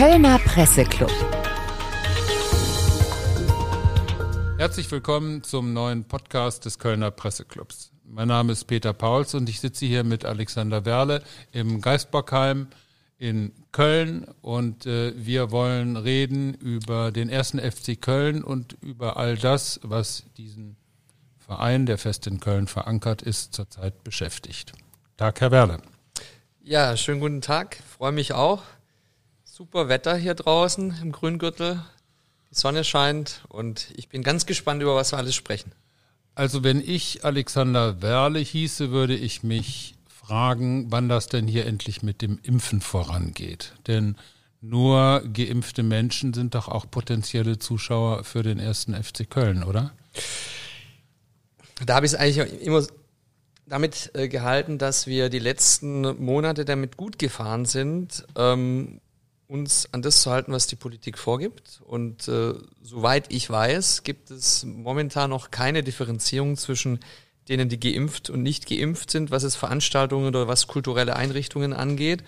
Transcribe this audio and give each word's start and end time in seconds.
Kölner 0.00 0.38
Presseclub. 0.38 1.12
Herzlich 4.56 4.90
willkommen 4.90 5.42
zum 5.42 5.74
neuen 5.74 6.04
Podcast 6.04 6.64
des 6.64 6.78
Kölner 6.78 7.10
Presseclubs. 7.10 7.92
Mein 8.04 8.28
Name 8.28 8.52
ist 8.52 8.64
Peter 8.64 8.94
Pauls 8.94 9.34
und 9.34 9.50
ich 9.50 9.60
sitze 9.60 9.84
hier 9.84 10.02
mit 10.02 10.24
Alexander 10.24 10.86
Werle 10.86 11.22
im 11.52 11.82
Geistbockheim 11.82 12.68
in 13.18 13.52
Köln 13.72 14.24
und 14.40 14.86
äh, 14.86 15.12
wir 15.16 15.50
wollen 15.50 15.98
reden 15.98 16.54
über 16.54 17.12
den 17.12 17.28
ersten 17.28 17.58
FC 17.58 18.00
Köln 18.00 18.42
und 18.42 18.78
über 18.80 19.18
all 19.18 19.36
das, 19.36 19.80
was 19.82 20.24
diesen 20.38 20.76
Verein, 21.36 21.84
der 21.84 21.98
fest 21.98 22.26
in 22.26 22.40
Köln 22.40 22.68
verankert 22.68 23.20
ist, 23.20 23.52
zurzeit 23.52 24.02
beschäftigt. 24.02 24.72
Tag, 25.18 25.42
Herr 25.42 25.50
Werle. 25.50 25.82
Ja, 26.62 26.96
schönen 26.96 27.20
guten 27.20 27.42
Tag. 27.42 27.76
Freue 27.86 28.12
mich 28.12 28.32
auch. 28.32 28.62
Super 29.60 29.90
Wetter 29.90 30.16
hier 30.16 30.32
draußen 30.32 30.96
im 31.02 31.12
Grüngürtel. 31.12 31.84
Die 32.50 32.54
Sonne 32.54 32.82
scheint 32.82 33.42
und 33.50 33.92
ich 33.94 34.08
bin 34.08 34.22
ganz 34.22 34.46
gespannt, 34.46 34.80
über 34.80 34.96
was 34.96 35.12
wir 35.12 35.18
alles 35.18 35.34
sprechen. 35.34 35.72
Also 36.34 36.64
wenn 36.64 36.80
ich 36.80 37.26
Alexander 37.26 38.00
Werle 38.00 38.38
hieße, 38.38 38.90
würde 38.90 39.14
ich 39.14 39.42
mich 39.42 39.96
fragen, 40.08 40.90
wann 40.90 41.10
das 41.10 41.26
denn 41.26 41.46
hier 41.46 41.66
endlich 41.66 42.02
mit 42.02 42.22
dem 42.22 42.38
Impfen 42.42 42.80
vorangeht. 42.80 43.74
Denn 43.86 44.16
nur 44.62 45.22
geimpfte 45.30 45.82
Menschen 45.82 46.32
sind 46.32 46.54
doch 46.54 46.68
auch 46.68 46.90
potenzielle 46.90 47.58
Zuschauer 47.58 48.24
für 48.24 48.42
den 48.42 48.58
ersten 48.58 48.94
FC 48.94 49.28
Köln, 49.28 49.62
oder? 49.62 49.92
Da 51.84 51.96
habe 51.96 52.06
ich 52.06 52.12
es 52.12 52.18
eigentlich 52.18 52.62
immer 52.62 52.82
damit 53.66 54.10
äh, 54.14 54.28
gehalten, 54.28 54.78
dass 54.78 55.06
wir 55.06 55.28
die 55.28 55.38
letzten 55.38 56.00
Monate 56.24 56.64
damit 56.64 56.96
gut 56.96 57.18
gefahren 57.18 57.66
sind, 57.66 58.24
ähm, 58.36 59.02
uns 59.50 59.88
an 59.92 60.00
das 60.00 60.22
zu 60.22 60.30
halten, 60.30 60.52
was 60.52 60.68
die 60.68 60.76
Politik 60.76 61.18
vorgibt. 61.18 61.80
Und 61.84 62.28
äh, 62.28 62.54
soweit 62.82 63.32
ich 63.32 63.50
weiß, 63.50 64.04
gibt 64.04 64.30
es 64.30 64.64
momentan 64.64 65.30
noch 65.30 65.50
keine 65.50 65.82
Differenzierung 65.82 66.56
zwischen 66.56 67.00
denen, 67.48 67.68
die 67.68 67.80
geimpft 67.80 68.30
und 68.30 68.42
nicht 68.44 68.68
geimpft 68.68 69.10
sind, 69.10 69.32
was 69.32 69.42
es 69.42 69.56
Veranstaltungen 69.56 70.28
oder 70.28 70.46
was 70.46 70.68
kulturelle 70.68 71.16
Einrichtungen 71.16 71.72
angeht. 71.72 72.22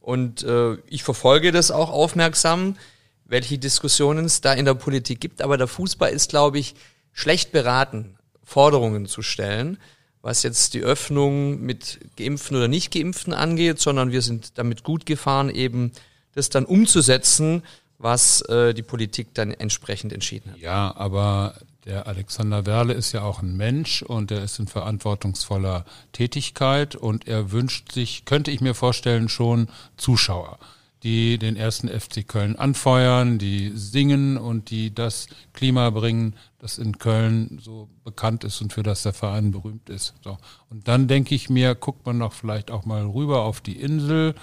Und 0.00 0.44
äh, 0.44 0.76
ich 0.86 1.02
verfolge 1.02 1.50
das 1.50 1.72
auch 1.72 1.90
aufmerksam, 1.90 2.76
welche 3.24 3.58
Diskussionen 3.58 4.26
es 4.26 4.40
da 4.40 4.52
in 4.52 4.64
der 4.64 4.74
Politik 4.74 5.20
gibt. 5.20 5.42
Aber 5.42 5.58
der 5.58 5.66
Fußball 5.66 6.12
ist, 6.12 6.30
glaube 6.30 6.60
ich, 6.60 6.76
schlecht 7.12 7.50
beraten, 7.50 8.16
Forderungen 8.44 9.06
zu 9.06 9.22
stellen, 9.22 9.78
was 10.22 10.44
jetzt 10.44 10.74
die 10.74 10.82
Öffnung 10.82 11.60
mit 11.60 11.98
Geimpften 12.16 12.56
oder 12.56 12.68
nicht 12.68 12.92
Geimpften 12.92 13.32
angeht, 13.32 13.80
sondern 13.80 14.12
wir 14.12 14.22
sind 14.22 14.56
damit 14.56 14.84
gut 14.84 15.04
gefahren, 15.04 15.50
eben 15.50 15.92
das 16.34 16.48
dann 16.48 16.64
umzusetzen, 16.64 17.62
was 17.98 18.40
äh, 18.42 18.72
die 18.72 18.82
Politik 18.82 19.34
dann 19.34 19.52
entsprechend 19.52 20.12
entschieden 20.12 20.52
hat. 20.52 20.58
Ja, 20.58 20.94
aber 20.96 21.54
der 21.84 22.06
Alexander 22.06 22.66
Werle 22.66 22.94
ist 22.94 23.12
ja 23.12 23.22
auch 23.22 23.42
ein 23.42 23.56
Mensch 23.56 24.02
und 24.02 24.30
er 24.30 24.42
ist 24.42 24.58
in 24.58 24.66
verantwortungsvoller 24.66 25.84
Tätigkeit 26.12 26.94
und 26.94 27.26
er 27.26 27.52
wünscht 27.52 27.92
sich, 27.92 28.24
könnte 28.24 28.50
ich 28.50 28.60
mir 28.60 28.74
vorstellen, 28.74 29.28
schon 29.28 29.68
Zuschauer 29.96 30.58
die 31.02 31.38
den 31.38 31.56
ersten 31.56 31.88
FC 31.88 32.26
Köln 32.26 32.56
anfeuern, 32.56 33.38
die 33.38 33.72
singen 33.74 34.36
und 34.36 34.70
die 34.70 34.94
das 34.94 35.28
Klima 35.54 35.88
bringen, 35.90 36.34
das 36.58 36.76
in 36.76 36.98
Köln 36.98 37.58
so 37.62 37.88
bekannt 38.04 38.44
ist 38.44 38.60
und 38.60 38.74
für 38.74 38.82
das 38.82 39.02
der 39.02 39.14
Verein 39.14 39.50
berühmt 39.50 39.88
ist. 39.88 40.14
So. 40.22 40.36
Und 40.68 40.88
dann 40.88 41.08
denke 41.08 41.34
ich 41.34 41.48
mir, 41.48 41.74
guckt 41.74 42.04
man 42.04 42.18
doch 42.18 42.34
vielleicht 42.34 42.70
auch 42.70 42.84
mal 42.84 43.02
rüber 43.06 43.42
auf 43.42 43.62
die 43.62 43.80
Insel, 43.80 44.34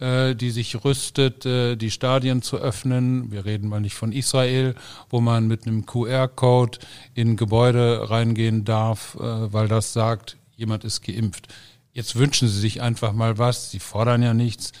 äh, 0.00 0.34
die 0.34 0.50
sich 0.50 0.84
rüstet, 0.84 1.44
äh, 1.44 1.76
die 1.76 1.90
Stadien 1.90 2.40
zu 2.40 2.56
öffnen. 2.56 3.30
Wir 3.30 3.44
reden 3.44 3.68
mal 3.68 3.80
nicht 3.80 3.94
von 3.94 4.12
Israel, 4.12 4.74
wo 5.10 5.20
man 5.20 5.46
mit 5.46 5.66
einem 5.66 5.84
QR-Code 5.84 6.78
in 7.12 7.36
Gebäude 7.36 8.08
reingehen 8.08 8.64
darf, 8.64 9.16
äh, 9.16 9.52
weil 9.52 9.68
das 9.68 9.92
sagt, 9.92 10.38
jemand 10.56 10.84
ist 10.84 11.02
geimpft. 11.02 11.48
Jetzt 11.92 12.16
wünschen 12.16 12.48
Sie 12.48 12.60
sich 12.60 12.82
einfach 12.82 13.12
mal 13.12 13.38
was. 13.38 13.70
Sie 13.70 13.80
fordern 13.80 14.22
ja 14.22 14.34
nichts. 14.34 14.72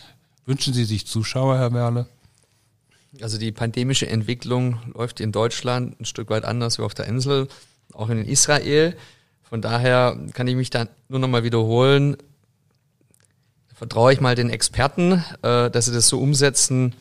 Wünschen 0.46 0.72
Sie 0.72 0.84
sich 0.84 1.08
Zuschauer, 1.08 1.58
Herr 1.58 1.72
Werle? 1.72 2.06
Also 3.20 3.36
die 3.36 3.50
pandemische 3.50 4.08
Entwicklung 4.08 4.78
läuft 4.94 5.18
in 5.20 5.32
Deutschland 5.32 6.00
ein 6.00 6.04
Stück 6.04 6.30
weit 6.30 6.44
anders 6.44 6.78
wie 6.78 6.82
auf 6.82 6.94
der 6.94 7.06
Insel, 7.06 7.48
auch 7.92 8.10
in 8.10 8.24
Israel. 8.24 8.96
Von 9.42 9.60
daher 9.60 10.16
kann 10.34 10.46
ich 10.46 10.54
mich 10.54 10.70
da 10.70 10.86
nur 11.08 11.18
nochmal 11.18 11.42
wiederholen. 11.42 12.16
Vertraue 13.74 14.12
ich 14.12 14.20
mal 14.20 14.36
den 14.36 14.48
Experten, 14.48 15.24
äh, 15.42 15.68
dass 15.68 15.86
sie 15.86 15.92
das 15.92 16.06
so 16.06 16.20
umsetzen, 16.20 16.94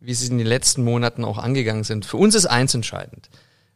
wie 0.00 0.14
sie 0.14 0.26
in 0.26 0.38
den 0.38 0.46
letzten 0.46 0.82
Monaten 0.82 1.24
auch 1.24 1.38
angegangen 1.38 1.84
sind. 1.84 2.04
Für 2.04 2.16
uns 2.16 2.34
ist 2.34 2.46
eins 2.46 2.74
entscheidend. 2.74 3.30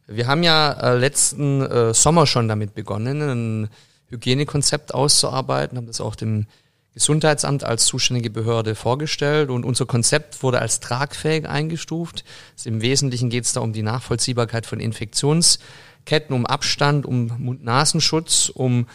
Wir 0.05 0.27
haben 0.27 0.43
ja 0.43 0.73
äh, 0.73 0.97
letzten 0.97 1.61
äh, 1.61 1.93
Sommer 1.93 2.27
schon 2.27 2.49
damit 2.49 2.75
begonnen, 2.75 3.21
ein 3.21 3.69
Hygienekonzept 4.09 4.93
auszuarbeiten, 4.93 5.77
haben 5.77 5.87
das 5.87 6.01
auch 6.01 6.15
dem 6.15 6.45
Gesundheitsamt 6.93 7.63
als 7.63 7.85
zuständige 7.85 8.29
Behörde 8.29 8.75
vorgestellt 8.75 9.49
und 9.49 9.65
unser 9.65 9.85
Konzept 9.85 10.43
wurde 10.43 10.59
als 10.59 10.79
tragfähig 10.79 11.49
eingestuft. 11.49 12.23
Im 12.65 12.81
Wesentlichen 12.81 13.29
geht 13.29 13.45
es 13.45 13.53
da 13.53 13.61
um 13.61 13.73
die 13.73 13.81
Nachvollziehbarkeit 13.81 14.67
von 14.67 14.79
Infektionsketten, 14.79 16.35
um 16.35 16.45
Abstand, 16.45 17.07
um 17.07 17.31
Mund-Nasenschutz, 17.39 18.49
um 18.49 18.85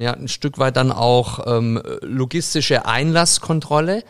ja, 0.00 0.14
ein 0.14 0.26
Stück 0.26 0.58
weit 0.58 0.76
dann 0.76 0.90
auch 0.90 1.46
ähm, 1.46 1.80
logistische 2.02 2.86
Einlasskontrolle. 2.86 4.02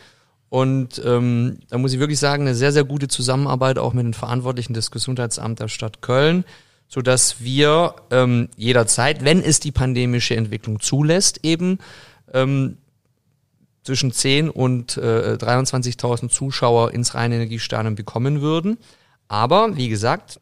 Und 0.49 1.03
ähm, 1.05 1.59
da 1.69 1.77
muss 1.77 1.93
ich 1.93 2.01
wirklich 2.01 2.19
sagen, 2.19 2.45
eine 2.45 2.55
sehr, 2.55 2.73
sehr 2.73 2.85
gute 2.85 3.09
Zusammenarbeit 3.09 3.79
auch 3.79 3.93
mit 3.93 4.07
den 4.07 4.15
Verantwortlichen 4.15 4.73
des 4.73 4.91
Gesundheitsamts 4.91 5.59
der 5.59 5.69
Stadt 5.69 6.01
Köln, 6.01 6.45
so 6.89 7.03
dass 7.03 7.43
wir 7.43 7.97
ähm, 8.11 8.49
jederzeit, 8.57 9.23
wenn 9.23 9.43
es 9.43 9.61
die 9.61 9.73
pandemische 9.73 10.37
Entwicklung 10.37 10.81
zulässt, 10.81 11.41
eben 11.43 11.79
ähm, 12.33 12.79
zwischen 13.83 14.13
10 14.13 14.51
und 14.51 14.97
äh, 14.97 15.37
23.000 15.41 16.29
Zuschauer 16.29 16.93
ins 16.93 17.15
Rheinenergiestadion 17.15 17.95
bekommen 17.95 18.41
würden. 18.41 18.79
Aber 19.29 19.77
wie 19.77 19.89
gesagt, 19.89 20.41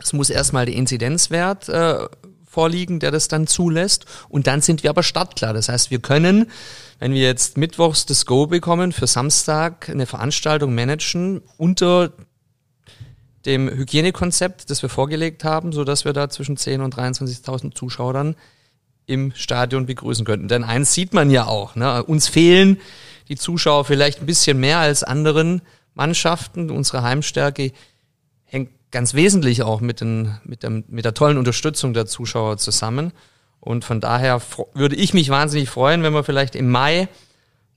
es 0.00 0.12
muss 0.12 0.30
erstmal 0.30 0.66
der 0.66 0.74
Inzidenzwert 0.74 1.68
äh, 1.68 2.06
vorliegen, 2.44 3.00
der 3.00 3.10
das 3.10 3.28
dann 3.28 3.46
zulässt. 3.46 4.06
Und 4.28 4.46
dann 4.46 4.60
sind 4.60 4.82
wir 4.82 4.90
aber 4.90 5.02
startklar. 5.02 5.52
Das 5.52 5.68
heißt, 5.68 5.90
wir 5.90 5.98
können, 5.98 6.50
wenn 6.98 7.12
wir 7.12 7.22
jetzt 7.22 7.58
mittwochs 7.58 8.06
das 8.06 8.26
Go 8.26 8.46
bekommen, 8.46 8.92
für 8.92 9.06
Samstag 9.06 9.88
eine 9.88 10.06
Veranstaltung 10.06 10.74
managen 10.74 11.42
unter 11.56 12.12
dem 13.44 13.68
Hygienekonzept, 13.68 14.70
das 14.70 14.80
wir 14.82 14.88
vorgelegt 14.88 15.44
haben, 15.44 15.72
so 15.72 15.84
dass 15.84 16.04
wir 16.04 16.12
da 16.12 16.30
zwischen 16.30 16.56
10 16.56 16.80
und 16.80 16.94
23.000 16.96 17.74
Zuschauer 17.74 18.14
dann 18.14 18.36
im 19.06 19.32
Stadion 19.34 19.86
begrüßen 19.86 20.24
könnten. 20.24 20.48
Denn 20.48 20.64
eins 20.64 20.94
sieht 20.94 21.12
man 21.12 21.30
ja 21.30 21.46
auch, 21.46 21.76
ne? 21.76 22.02
uns 22.04 22.28
fehlen 22.28 22.78
die 23.28 23.36
Zuschauer 23.36 23.84
vielleicht 23.84 24.20
ein 24.20 24.26
bisschen 24.26 24.58
mehr 24.60 24.78
als 24.78 25.02
anderen 25.02 25.62
Mannschaften. 25.94 26.70
Unsere 26.70 27.02
Heimstärke 27.02 27.72
hängt 28.44 28.70
ganz 28.90 29.14
wesentlich 29.14 29.62
auch 29.62 29.80
mit, 29.80 30.00
den, 30.00 30.38
mit, 30.44 30.62
der, 30.62 30.70
mit 30.70 31.04
der 31.04 31.14
tollen 31.14 31.38
Unterstützung 31.38 31.94
der 31.94 32.06
Zuschauer 32.06 32.58
zusammen. 32.58 33.12
Und 33.60 33.84
von 33.84 34.00
daher 34.00 34.40
würde 34.74 34.96
ich 34.96 35.14
mich 35.14 35.30
wahnsinnig 35.30 35.70
freuen, 35.70 36.02
wenn 36.02 36.12
wir 36.12 36.24
vielleicht 36.24 36.54
im 36.54 36.70
Mai 36.70 37.08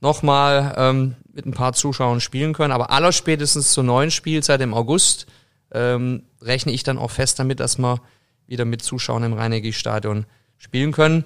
nochmal 0.00 0.74
ähm, 0.76 1.16
mit 1.32 1.46
ein 1.46 1.54
paar 1.54 1.72
Zuschauern 1.72 2.20
spielen 2.20 2.52
können. 2.52 2.72
Aber 2.72 2.90
allerspätestens 2.90 3.72
zur 3.72 3.84
neuen 3.84 4.10
Spielzeit 4.10 4.60
im 4.60 4.74
August 4.74 5.26
ähm, 5.72 6.24
rechne 6.42 6.72
ich 6.72 6.82
dann 6.82 6.98
auch 6.98 7.10
fest 7.10 7.38
damit, 7.38 7.60
dass 7.60 7.78
wir 7.78 8.00
wieder 8.46 8.64
mit 8.64 8.82
Zuschauern 8.82 9.24
im 9.24 9.32
Rhein-Stadion 9.32 10.26
spielen 10.58 10.92
können. 10.92 11.24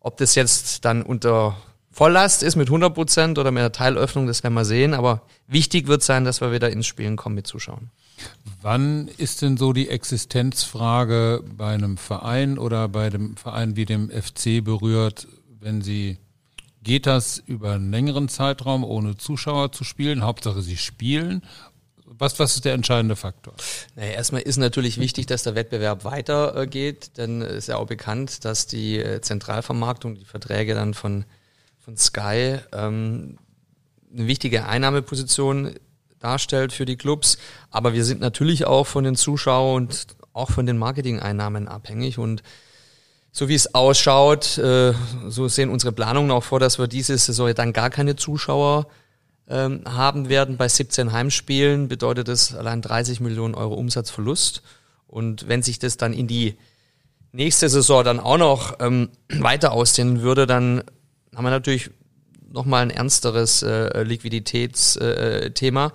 Ob 0.00 0.16
das 0.18 0.34
jetzt 0.34 0.84
dann 0.84 1.02
unter 1.02 1.56
Volllast 1.90 2.42
ist 2.42 2.56
mit 2.56 2.68
100 2.68 2.92
Prozent 2.92 3.38
oder 3.38 3.50
mit 3.50 3.60
einer 3.60 3.72
Teilöffnung, 3.72 4.26
das 4.26 4.42
werden 4.42 4.54
wir 4.54 4.64
sehen. 4.64 4.92
Aber 4.92 5.22
wichtig 5.46 5.86
wird 5.86 6.02
sein, 6.02 6.24
dass 6.24 6.40
wir 6.40 6.52
wieder 6.52 6.70
ins 6.70 6.86
Spielen 6.86 7.16
kommen 7.16 7.34
mit 7.34 7.46
Zuschauern. 7.46 7.90
Wann 8.60 9.08
ist 9.16 9.42
denn 9.42 9.56
so 9.56 9.72
die 9.72 9.88
Existenzfrage 9.88 11.42
bei 11.56 11.72
einem 11.72 11.96
Verein 11.96 12.58
oder 12.58 12.88
bei 12.88 13.10
dem 13.10 13.36
Verein 13.36 13.76
wie 13.76 13.84
dem 13.84 14.10
FC 14.10 14.62
berührt, 14.62 15.26
wenn 15.60 15.82
sie 15.82 16.18
geht 16.82 17.06
das 17.06 17.38
über 17.38 17.72
einen 17.72 17.90
längeren 17.90 18.28
Zeitraum 18.28 18.84
ohne 18.84 19.16
Zuschauer 19.16 19.72
zu 19.72 19.82
spielen? 19.82 20.22
Hauptsache 20.22 20.62
sie 20.62 20.76
spielen 20.76 21.42
was, 22.06 22.38
was 22.38 22.54
ist 22.54 22.64
der 22.64 22.74
entscheidende 22.74 23.16
Faktor? 23.16 23.54
Naja, 23.94 24.12
erstmal 24.12 24.42
ist 24.42 24.56
natürlich 24.56 24.98
wichtig, 24.98 25.26
dass 25.26 25.42
der 25.42 25.54
Wettbewerb 25.54 26.04
weitergeht, 26.04 27.18
denn 27.18 27.42
es 27.42 27.56
ist 27.56 27.68
ja 27.68 27.76
auch 27.76 27.86
bekannt, 27.86 28.44
dass 28.44 28.66
die 28.66 28.98
äh, 28.98 29.20
Zentralvermarktung, 29.20 30.14
die 30.14 30.24
Verträge 30.24 30.74
dann 30.74 30.94
von, 30.94 31.24
von 31.78 31.96
Sky 31.96 32.58
ähm, 32.72 33.38
eine 34.12 34.26
wichtige 34.26 34.66
Einnahmeposition 34.66 35.74
darstellt 36.20 36.72
für 36.72 36.84
die 36.84 36.96
Clubs. 36.96 37.38
Aber 37.70 37.92
wir 37.92 38.04
sind 38.04 38.20
natürlich 38.20 38.66
auch 38.66 38.86
von 38.86 39.04
den 39.04 39.16
Zuschauern 39.16 39.84
und 39.84 40.06
auch 40.32 40.50
von 40.50 40.66
den 40.66 40.78
Marketing-Einnahmen 40.78 41.68
abhängig 41.68 42.18
und 42.18 42.42
so 43.32 43.48
wie 43.48 43.54
es 43.54 43.74
ausschaut, 43.74 44.56
äh, 44.56 44.94
so 45.28 45.46
sehen 45.48 45.68
unsere 45.68 45.92
Planungen 45.92 46.30
auch 46.30 46.44
vor, 46.44 46.58
dass 46.58 46.78
wir 46.78 46.86
diese 46.86 47.18
Saison 47.18 47.52
dann 47.54 47.74
gar 47.74 47.90
keine 47.90 48.16
Zuschauer 48.16 48.86
ähm, 49.48 49.82
haben 49.86 50.28
werden 50.28 50.56
bei 50.56 50.68
17 50.68 51.12
Heimspielen, 51.12 51.88
bedeutet 51.88 52.28
das 52.28 52.54
allein 52.54 52.82
30 52.82 53.20
Millionen 53.20 53.54
Euro 53.54 53.74
Umsatzverlust. 53.74 54.62
Und 55.06 55.48
wenn 55.48 55.62
sich 55.62 55.78
das 55.78 55.96
dann 55.96 56.12
in 56.12 56.26
die 56.26 56.56
nächste 57.32 57.68
Saison 57.68 58.02
dann 58.04 58.20
auch 58.20 58.38
noch 58.38 58.78
ähm, 58.80 59.10
weiter 59.28 59.72
ausdehnen 59.72 60.22
würde, 60.22 60.46
dann 60.46 60.82
haben 61.34 61.44
wir 61.44 61.50
natürlich 61.50 61.90
nochmal 62.50 62.82
ein 62.82 62.90
ernsteres 62.90 63.62
äh, 63.62 64.02
Liquiditätsthema. 64.02 65.86
Äh, 65.86 65.90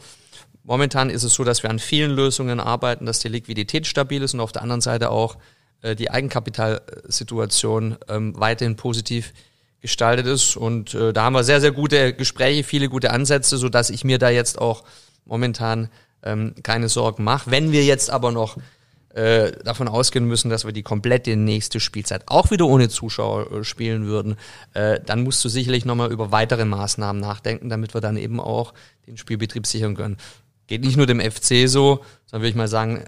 Momentan 0.64 1.10
ist 1.10 1.24
es 1.24 1.34
so, 1.34 1.44
dass 1.44 1.64
wir 1.64 1.70
an 1.70 1.80
vielen 1.80 2.12
Lösungen 2.12 2.60
arbeiten, 2.60 3.06
dass 3.06 3.20
die 3.20 3.30
Liquidität 3.30 3.88
stabil 3.88 4.22
ist 4.22 4.34
und 4.34 4.40
auf 4.40 4.52
der 4.52 4.62
anderen 4.62 4.82
Seite 4.82 5.10
auch 5.10 5.38
äh, 5.82 5.96
die 5.96 6.12
Eigenkapitalsituation 6.12 7.98
ähm, 8.08 8.40
weiterhin 8.40 8.76
positiv 8.76 9.34
gestaltet 9.82 10.28
ist. 10.28 10.56
Und 10.56 10.94
äh, 10.94 11.14
da 11.14 11.24
haben 11.24 11.34
wir 11.34 11.44
sehr, 11.44 11.62
sehr 11.62 11.72
gute 11.72 12.14
Gespräche, 12.14 12.64
viele 12.64 12.90
gute 12.90 13.12
Ansätze, 13.12 13.58
so 13.58 13.70
dass 13.70 13.90
ich 13.90 14.04
mir 14.04 14.20
da 14.20 14.30
jetzt 14.30 14.60
auch 14.60 14.84
momentan 15.26 15.90
ähm, 16.24 16.56
keine 16.64 16.90
Sorgen 16.90 17.24
mache. 17.24 17.52
Wenn 17.52 17.72
wir 17.72 17.84
jetzt 17.84 18.10
aber 18.10 18.32
noch 18.32 18.58
äh, 19.14 19.52
davon 19.64 19.88
ausgehen 19.88 20.26
müssen, 20.26 20.50
dass 20.50 20.66
wir 20.66 20.72
die 20.72 20.84
komplette 20.84 21.36
nächste 21.36 21.80
Spielzeit 21.80 22.24
auch 22.28 22.52
wieder 22.52 22.66
ohne 22.66 22.90
Zuschauer 22.90 23.52
äh, 23.52 23.64
spielen 23.64 24.06
würden, 24.06 24.38
äh, 24.74 25.00
dann 25.06 25.24
musst 25.24 25.44
du 25.44 25.50
sicherlich 25.50 25.84
nochmal 25.84 26.12
über 26.12 26.32
weitere 26.32 26.66
Maßnahmen 26.66 27.22
nachdenken, 27.22 27.70
damit 27.70 27.94
wir 27.94 28.02
dann 28.02 28.18
eben 28.18 28.40
auch 28.40 28.74
den 29.08 29.18
Spielbetrieb 29.18 29.68
sichern 29.68 29.96
können. 29.96 30.18
Geht 30.68 30.86
nicht 30.86 30.96
nur 30.96 31.08
dem 31.08 31.20
FC 31.20 31.68
so, 31.68 32.06
sondern 32.26 32.44
würde 32.44 32.50
ich 32.50 32.56
mal 32.56 32.68
sagen, 32.68 33.04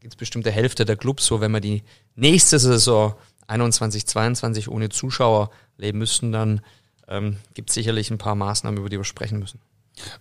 geht 0.00 0.12
es 0.12 0.16
bestimmt 0.16 0.44
der 0.44 0.52
Hälfte 0.52 0.84
der 0.84 0.96
Clubs 0.96 1.24
so, 1.24 1.40
wenn 1.40 1.52
wir 1.52 1.60
die 1.60 1.82
nächste 2.14 2.58
Saison 2.58 3.14
21, 3.48 4.06
22 4.06 4.68
ohne 4.68 4.88
Zuschauer 4.88 5.50
leben 5.76 5.98
müssten, 5.98 6.32
dann 6.32 6.60
ähm, 7.08 7.38
gibt 7.54 7.70
es 7.70 7.74
sicherlich 7.74 8.10
ein 8.10 8.18
paar 8.18 8.34
Maßnahmen, 8.34 8.78
über 8.78 8.88
die 8.88 8.98
wir 8.98 9.04
sprechen 9.04 9.38
müssen. 9.38 9.60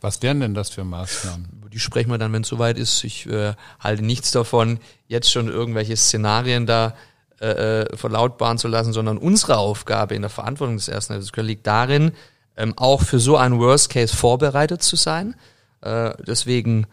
Was 0.02 0.22
wären 0.22 0.40
denn 0.40 0.54
das 0.54 0.70
für 0.70 0.84
Maßnahmen? 0.84 1.50
Über 1.58 1.70
die 1.70 1.80
sprechen 1.80 2.10
wir 2.10 2.18
dann, 2.18 2.34
wenn 2.34 2.42
es 2.42 2.48
soweit 2.48 2.78
ist. 2.78 3.04
Ich 3.04 3.28
äh, 3.28 3.54
halte 3.80 4.04
nichts 4.04 4.32
davon, 4.32 4.80
jetzt 5.08 5.32
schon 5.32 5.50
irgendwelche 5.50 5.96
Szenarien 5.96 6.66
da 6.66 6.96
äh, 7.40 7.82
äh 7.82 7.98
verlautbaren 7.98 8.58
zu 8.58 8.68
lassen, 8.68 8.94
sondern 8.94 9.18
unsere 9.18 9.58
Aufgabe 9.58 10.16
in 10.16 10.22
der 10.22 10.32
Verantwortung 10.32 10.78
des 10.78 10.88
ersten 10.88 11.14
Hilfes 11.14 11.32
liegt 11.36 11.68
darin, 11.68 12.14
ähm, 12.56 12.74
auch 12.78 13.02
für 13.04 13.20
so 13.20 13.38
einen 13.38 13.60
Worst 13.60 13.90
Case 13.90 14.16
vorbereitet 14.16 14.82
zu 14.82 14.96
sein. 14.96 15.36
Äh, 15.82 16.14
deswegen 16.26 16.88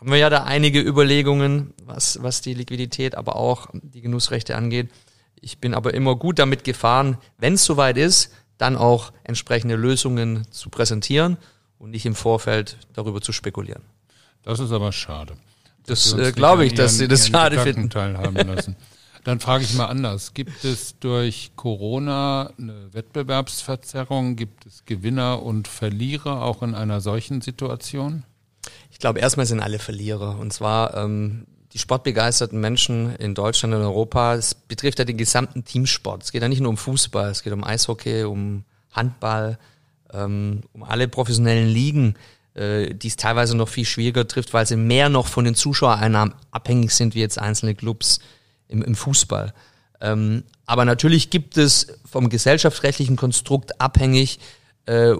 haben 0.00 0.10
wir 0.10 0.18
ja 0.18 0.30
da 0.30 0.44
einige 0.44 0.80
Überlegungen, 0.80 1.74
was, 1.84 2.22
was 2.22 2.40
die 2.40 2.54
Liquidität, 2.54 3.16
aber 3.16 3.36
auch 3.36 3.68
die 3.72 4.00
Genussrechte 4.00 4.56
angeht. 4.56 4.88
Ich 5.40 5.58
bin 5.58 5.74
aber 5.74 5.94
immer 5.94 6.16
gut 6.16 6.38
damit 6.38 6.64
gefahren, 6.64 7.18
wenn 7.38 7.54
es 7.54 7.64
soweit 7.64 7.96
ist, 7.96 8.32
dann 8.58 8.76
auch 8.76 9.12
entsprechende 9.24 9.76
Lösungen 9.76 10.46
zu 10.50 10.68
präsentieren 10.70 11.36
und 11.78 11.90
nicht 11.90 12.06
im 12.06 12.14
Vorfeld 12.14 12.76
darüber 12.92 13.20
zu 13.20 13.32
spekulieren. 13.32 13.82
Das 14.42 14.58
ist 14.60 14.72
aber 14.72 14.92
schade. 14.92 15.34
Das 15.86 16.12
äh, 16.12 16.32
glaube 16.32 16.66
ich, 16.66 16.74
dass 16.74 16.98
Sie 16.98 17.08
das 17.08 17.28
schade 17.28 17.58
finden. 17.60 17.88
Dann 19.24 19.40
frage 19.40 19.64
ich 19.64 19.74
mal 19.74 19.86
anders. 19.86 20.32
Gibt 20.32 20.64
es 20.64 20.98
durch 20.98 21.50
Corona 21.56 22.52
eine 22.58 22.92
Wettbewerbsverzerrung? 22.92 24.36
Gibt 24.36 24.64
es 24.66 24.84
Gewinner 24.86 25.42
und 25.42 25.68
Verlierer 25.68 26.42
auch 26.42 26.62
in 26.62 26.74
einer 26.74 27.00
solchen 27.00 27.40
Situation? 27.40 28.22
Ich 28.90 28.98
glaube, 28.98 29.20
erstmal 29.20 29.46
sind 29.46 29.60
alle 29.60 29.78
Verlierer. 29.78 30.38
Und 30.38 30.52
zwar 30.52 30.96
ähm, 30.96 31.46
die 31.72 31.78
sportbegeisterten 31.78 32.60
Menschen 32.60 33.14
in 33.16 33.34
Deutschland 33.34 33.74
und 33.74 33.82
Europa, 33.82 34.34
es 34.34 34.54
betrifft 34.54 34.98
ja 34.98 35.04
den 35.04 35.18
gesamten 35.18 35.64
Teamsport. 35.64 36.22
Es 36.22 36.32
geht 36.32 36.42
ja 36.42 36.48
nicht 36.48 36.60
nur 36.60 36.70
um 36.70 36.76
Fußball, 36.76 37.30
es 37.30 37.42
geht 37.42 37.52
um 37.52 37.64
Eishockey, 37.64 38.24
um 38.24 38.64
Handball, 38.92 39.58
ähm, 40.12 40.62
um 40.72 40.82
alle 40.82 41.08
professionellen 41.08 41.68
Ligen, 41.68 42.14
äh, 42.54 42.94
die 42.94 43.08
es 43.08 43.16
teilweise 43.16 43.56
noch 43.56 43.68
viel 43.68 43.84
schwieriger 43.84 44.26
trifft, 44.26 44.54
weil 44.54 44.66
sie 44.66 44.76
mehr 44.76 45.08
noch 45.10 45.26
von 45.26 45.44
den 45.44 45.54
Zuschauereinnahmen 45.54 46.34
abhängig 46.50 46.92
sind 46.92 47.14
wie 47.14 47.20
jetzt 47.20 47.38
einzelne 47.38 47.74
Clubs 47.74 48.20
im, 48.68 48.82
im 48.82 48.94
Fußball. 48.94 49.52
Ähm, 50.00 50.44
aber 50.64 50.84
natürlich 50.84 51.30
gibt 51.30 51.56
es 51.56 51.88
vom 52.04 52.28
gesellschaftsrechtlichen 52.28 53.16
Konstrukt 53.16 53.80
abhängig 53.80 54.38
äh, 54.86 55.14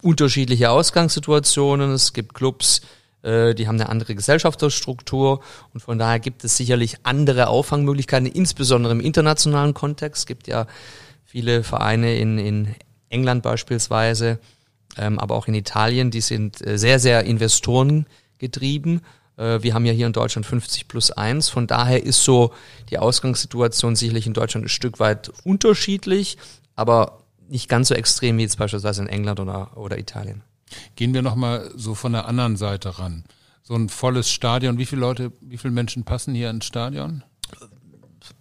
unterschiedliche 0.00 0.70
Ausgangssituationen. 0.70 1.90
Es 1.90 2.12
gibt 2.12 2.34
Clubs, 2.34 2.82
die 3.24 3.66
haben 3.66 3.74
eine 3.74 3.88
andere 3.88 4.14
Gesellschaftsstruktur 4.14 5.40
und 5.74 5.80
von 5.80 5.98
daher 5.98 6.20
gibt 6.20 6.44
es 6.44 6.56
sicherlich 6.56 6.98
andere 7.02 7.48
Auffangmöglichkeiten, 7.48 8.26
insbesondere 8.26 8.92
im 8.92 9.00
internationalen 9.00 9.74
Kontext. 9.74 10.20
Es 10.20 10.26
gibt 10.26 10.46
ja 10.46 10.68
viele 11.24 11.62
Vereine 11.62 12.16
in, 12.16 12.38
in 12.38 12.74
England 13.10 13.42
beispielsweise, 13.42 14.38
ähm, 14.96 15.18
aber 15.18 15.34
auch 15.34 15.46
in 15.46 15.54
Italien, 15.54 16.10
die 16.10 16.20
sind 16.20 16.66
äh, 16.66 16.78
sehr, 16.78 16.98
sehr 16.98 17.24
Investoren 17.24 18.06
getrieben. 18.38 19.02
Äh, 19.36 19.62
wir 19.62 19.74
haben 19.74 19.84
ja 19.84 19.92
hier 19.92 20.06
in 20.06 20.12
Deutschland 20.12 20.46
50 20.46 20.88
plus 20.88 21.10
1. 21.10 21.48
Von 21.48 21.66
daher 21.66 22.02
ist 22.02 22.24
so 22.24 22.52
die 22.90 22.98
Ausgangssituation 22.98 23.96
sicherlich 23.96 24.26
in 24.26 24.32
Deutschland 24.32 24.66
ein 24.66 24.70
Stück 24.70 25.00
weit 25.00 25.30
unterschiedlich, 25.44 26.38
aber 26.74 27.18
nicht 27.48 27.68
ganz 27.68 27.88
so 27.88 27.94
extrem 27.94 28.38
wie 28.38 28.42
jetzt 28.42 28.58
beispielsweise 28.58 29.02
in 29.02 29.08
England 29.08 29.40
oder, 29.40 29.76
oder 29.76 29.98
Italien. 29.98 30.42
Gehen 30.96 31.14
wir 31.14 31.22
nochmal 31.22 31.70
so 31.74 31.94
von 31.94 32.12
der 32.12 32.26
anderen 32.26 32.56
Seite 32.56 32.98
ran. 32.98 33.24
So 33.62 33.74
ein 33.74 33.88
volles 33.88 34.30
Stadion, 34.30 34.78
wie 34.78 34.86
viele 34.86 35.00
Leute, 35.00 35.32
wie 35.40 35.58
viele 35.58 35.72
Menschen 35.72 36.04
passen 36.04 36.34
hier 36.34 36.50
ins 36.50 36.64
Stadion? 36.64 37.22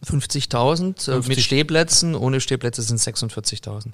50.000 0.06 1.02
50. 1.04 1.28
mit 1.28 1.40
Stehplätzen, 1.42 2.16
ohne 2.16 2.42
Stehplätze 2.42 2.82
sind 2.82 3.00
46.000. 3.00 3.94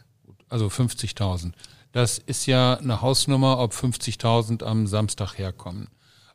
Also 0.49 0.67
50.000. 0.67 1.53
Das 1.91 2.17
ist 2.17 2.47
ja 2.47 2.75
eine 2.75 3.01
Hausnummer, 3.01 3.59
ob 3.59 3.73
50.000 3.73 4.63
am 4.63 4.87
Samstag 4.87 5.37
herkommen. 5.37 5.87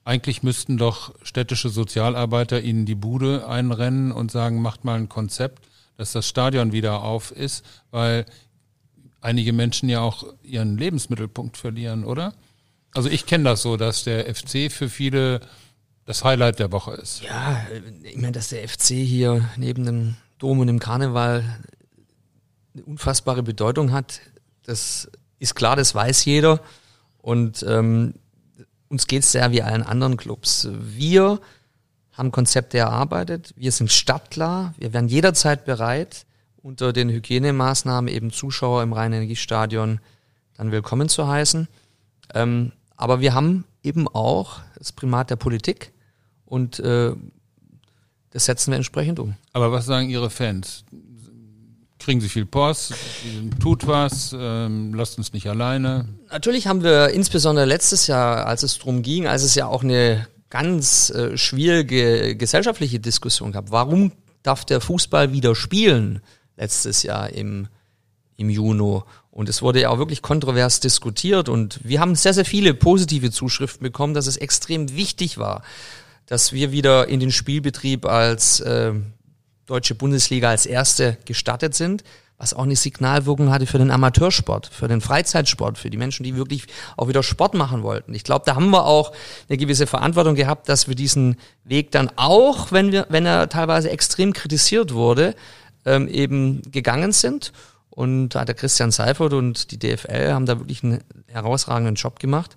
Eigentlich 0.04 0.42
müssten 0.42 0.78
doch 0.78 1.14
städtische 1.22 1.68
Sozialarbeiter 1.68 2.60
ihnen 2.62 2.86
die 2.86 2.94
Bude 2.94 3.46
einrennen 3.46 4.10
und 4.10 4.30
sagen, 4.30 4.62
macht 4.62 4.84
mal 4.84 4.98
ein 4.98 5.08
Konzept, 5.08 5.66
dass 5.96 6.12
das 6.12 6.26
Stadion 6.26 6.72
wieder 6.72 7.02
auf 7.02 7.30
ist, 7.30 7.64
weil 7.90 8.24
einige 9.20 9.52
Menschen 9.52 9.88
ja 9.88 10.00
auch 10.00 10.24
ihren 10.42 10.76
Lebensmittelpunkt 10.76 11.56
verlieren, 11.56 12.04
oder? 12.04 12.34
Also 12.94 13.08
ich 13.08 13.26
kenne 13.26 13.44
das 13.44 13.62
so, 13.62 13.76
dass 13.76 14.04
der 14.04 14.32
FC 14.34 14.70
für 14.72 14.88
viele 14.88 15.40
das 16.04 16.24
Highlight 16.24 16.58
der 16.58 16.72
Woche 16.72 16.92
ist. 16.92 17.22
Ja, 17.22 17.66
ich 18.02 18.16
meine, 18.16 18.32
dass 18.32 18.48
der 18.48 18.66
FC 18.66 18.94
hier 18.94 19.48
neben 19.56 19.84
dem 19.84 20.16
Dom 20.38 20.60
und 20.60 20.68
dem 20.68 20.78
Karneval 20.78 21.44
eine 22.74 22.84
unfassbare 22.84 23.42
Bedeutung 23.42 23.92
hat, 23.92 24.20
das 24.64 25.10
ist 25.38 25.54
klar, 25.54 25.76
das 25.76 25.94
weiß 25.94 26.24
jeder. 26.24 26.60
Und 27.18 27.62
ähm, 27.68 28.14
uns 28.88 29.06
geht 29.06 29.22
es 29.22 29.32
sehr 29.32 29.50
wie 29.52 29.62
allen 29.62 29.82
anderen 29.82 30.16
Clubs. 30.16 30.68
Wir 30.72 31.40
haben 32.12 32.32
Konzepte 32.32 32.78
erarbeitet, 32.78 33.52
wir 33.56 33.70
sind 33.70 33.92
stadtklar, 33.92 34.74
wir 34.78 34.92
wären 34.92 35.08
jederzeit 35.08 35.64
bereit, 35.64 36.26
unter 36.68 36.92
den 36.92 37.08
Hygienemaßnahmen 37.08 38.12
eben 38.12 38.30
Zuschauer 38.30 38.82
im 38.82 38.92
Rhein-Energiestadion 38.92 40.00
dann 40.58 40.70
willkommen 40.70 41.08
zu 41.08 41.26
heißen. 41.26 41.66
Ähm, 42.34 42.72
aber 42.94 43.20
wir 43.20 43.32
haben 43.32 43.64
eben 43.82 44.06
auch 44.06 44.60
das 44.76 44.92
Primat 44.92 45.30
der 45.30 45.36
Politik 45.36 45.92
und 46.44 46.78
äh, 46.80 47.12
das 48.32 48.44
setzen 48.44 48.70
wir 48.72 48.76
entsprechend 48.76 49.18
um. 49.18 49.34
Aber 49.54 49.72
was 49.72 49.86
sagen 49.86 50.10
Ihre 50.10 50.28
Fans? 50.28 50.84
Kriegen 51.98 52.20
Sie 52.20 52.28
viel 52.28 52.44
Post? 52.44 52.92
Tut 53.60 53.86
was? 53.86 54.36
Ähm, 54.38 54.92
lasst 54.92 55.16
uns 55.16 55.32
nicht 55.32 55.48
alleine? 55.48 56.06
Natürlich 56.30 56.66
haben 56.66 56.82
wir 56.82 57.08
insbesondere 57.08 57.64
letztes 57.64 58.08
Jahr, 58.08 58.44
als 58.44 58.62
es 58.62 58.76
darum 58.76 59.00
ging, 59.00 59.26
als 59.26 59.42
es 59.42 59.54
ja 59.54 59.64
auch 59.64 59.82
eine 59.82 60.28
ganz 60.50 61.08
äh, 61.08 61.38
schwierige 61.38 62.36
gesellschaftliche 62.36 63.00
Diskussion 63.00 63.52
gab, 63.52 63.70
warum 63.70 64.12
darf 64.42 64.66
der 64.66 64.82
Fußball 64.82 65.32
wieder 65.32 65.54
spielen? 65.54 66.20
Letztes 66.58 67.02
Jahr 67.02 67.30
im, 67.30 67.68
im 68.36 68.50
Juni. 68.50 69.00
Und 69.30 69.48
es 69.48 69.62
wurde 69.62 69.80
ja 69.80 69.90
auch 69.90 69.98
wirklich 69.98 70.20
kontrovers 70.20 70.80
diskutiert 70.80 71.48
und 71.48 71.80
wir 71.84 72.00
haben 72.00 72.16
sehr, 72.16 72.34
sehr 72.34 72.44
viele 72.44 72.74
positive 72.74 73.30
Zuschriften 73.30 73.84
bekommen, 73.84 74.14
dass 74.14 74.26
es 74.26 74.36
extrem 74.36 74.94
wichtig 74.96 75.38
war, 75.38 75.62
dass 76.26 76.52
wir 76.52 76.72
wieder 76.72 77.08
in 77.08 77.20
den 77.20 77.30
Spielbetrieb 77.30 78.04
als 78.04 78.60
äh, 78.60 78.92
deutsche 79.66 79.94
Bundesliga 79.94 80.50
als 80.50 80.66
erste 80.66 81.18
gestartet 81.24 81.74
sind, 81.74 82.02
was 82.36 82.54
auch 82.54 82.62
eine 82.62 82.76
Signalwirkung 82.76 83.50
hatte 83.50 83.66
für 83.66 83.78
den 83.78 83.90
Amateursport, 83.90 84.66
für 84.72 84.88
den 84.88 85.00
Freizeitsport, 85.00 85.78
für 85.78 85.90
die 85.90 85.96
Menschen, 85.96 86.24
die 86.24 86.36
wirklich 86.36 86.64
auch 86.96 87.08
wieder 87.08 87.22
Sport 87.22 87.54
machen 87.54 87.82
wollten. 87.82 88.14
Ich 88.14 88.24
glaube, 88.24 88.44
da 88.46 88.56
haben 88.56 88.70
wir 88.70 88.86
auch 88.86 89.12
eine 89.48 89.58
gewisse 89.58 89.86
Verantwortung 89.86 90.34
gehabt, 90.34 90.68
dass 90.68 90.88
wir 90.88 90.94
diesen 90.94 91.36
Weg 91.64 91.90
dann 91.90 92.10
auch, 92.16 92.72
wenn 92.72 92.92
wir, 92.92 93.06
wenn 93.08 93.26
er 93.26 93.48
teilweise 93.48 93.90
extrem 93.90 94.32
kritisiert 94.32 94.94
wurde, 94.94 95.34
ähm, 95.88 96.08
eben 96.08 96.62
gegangen 96.70 97.12
sind. 97.12 97.52
Und 97.90 98.30
da 98.30 98.40
hat 98.40 98.48
der 98.48 98.54
Christian 98.54 98.92
Seifert 98.92 99.32
und 99.32 99.72
die 99.72 99.78
DFL 99.78 100.32
haben 100.32 100.46
da 100.46 100.60
wirklich 100.60 100.84
einen 100.84 101.02
herausragenden 101.26 101.96
Job 101.96 102.20
gemacht. 102.20 102.56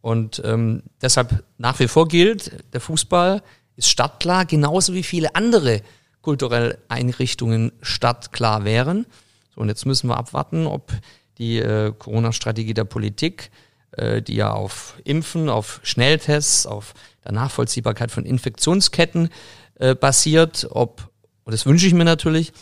Und 0.00 0.40
ähm, 0.44 0.82
deshalb 1.00 1.44
nach 1.58 1.78
wie 1.78 1.88
vor 1.88 2.08
gilt, 2.08 2.52
der 2.72 2.80
Fußball 2.80 3.42
ist 3.76 3.88
stadtklar, 3.88 4.46
genauso 4.46 4.94
wie 4.94 5.02
viele 5.02 5.34
andere 5.34 5.82
kulturelle 6.22 6.78
Einrichtungen 6.88 7.72
stadtklar 7.82 8.64
wären. 8.64 9.06
So, 9.54 9.60
und 9.60 9.68
jetzt 9.68 9.86
müssen 9.86 10.08
wir 10.08 10.16
abwarten, 10.16 10.66
ob 10.66 10.92
die 11.38 11.58
äh, 11.58 11.92
Corona-Strategie 11.96 12.74
der 12.74 12.84
Politik, 12.84 13.50
äh, 13.92 14.22
die 14.22 14.36
ja 14.36 14.52
auf 14.52 14.94
Impfen, 15.04 15.48
auf 15.48 15.80
Schnelltests, 15.82 16.66
auf 16.66 16.94
der 17.24 17.32
Nachvollziehbarkeit 17.32 18.10
von 18.10 18.24
Infektionsketten 18.24 19.28
äh, 19.78 19.94
basiert. 19.94 20.66
Ob, 20.70 21.10
und 21.44 21.52
das 21.52 21.66
wünsche 21.66 21.86
ich 21.86 21.94
mir 21.94 22.04
natürlich, 22.04 22.52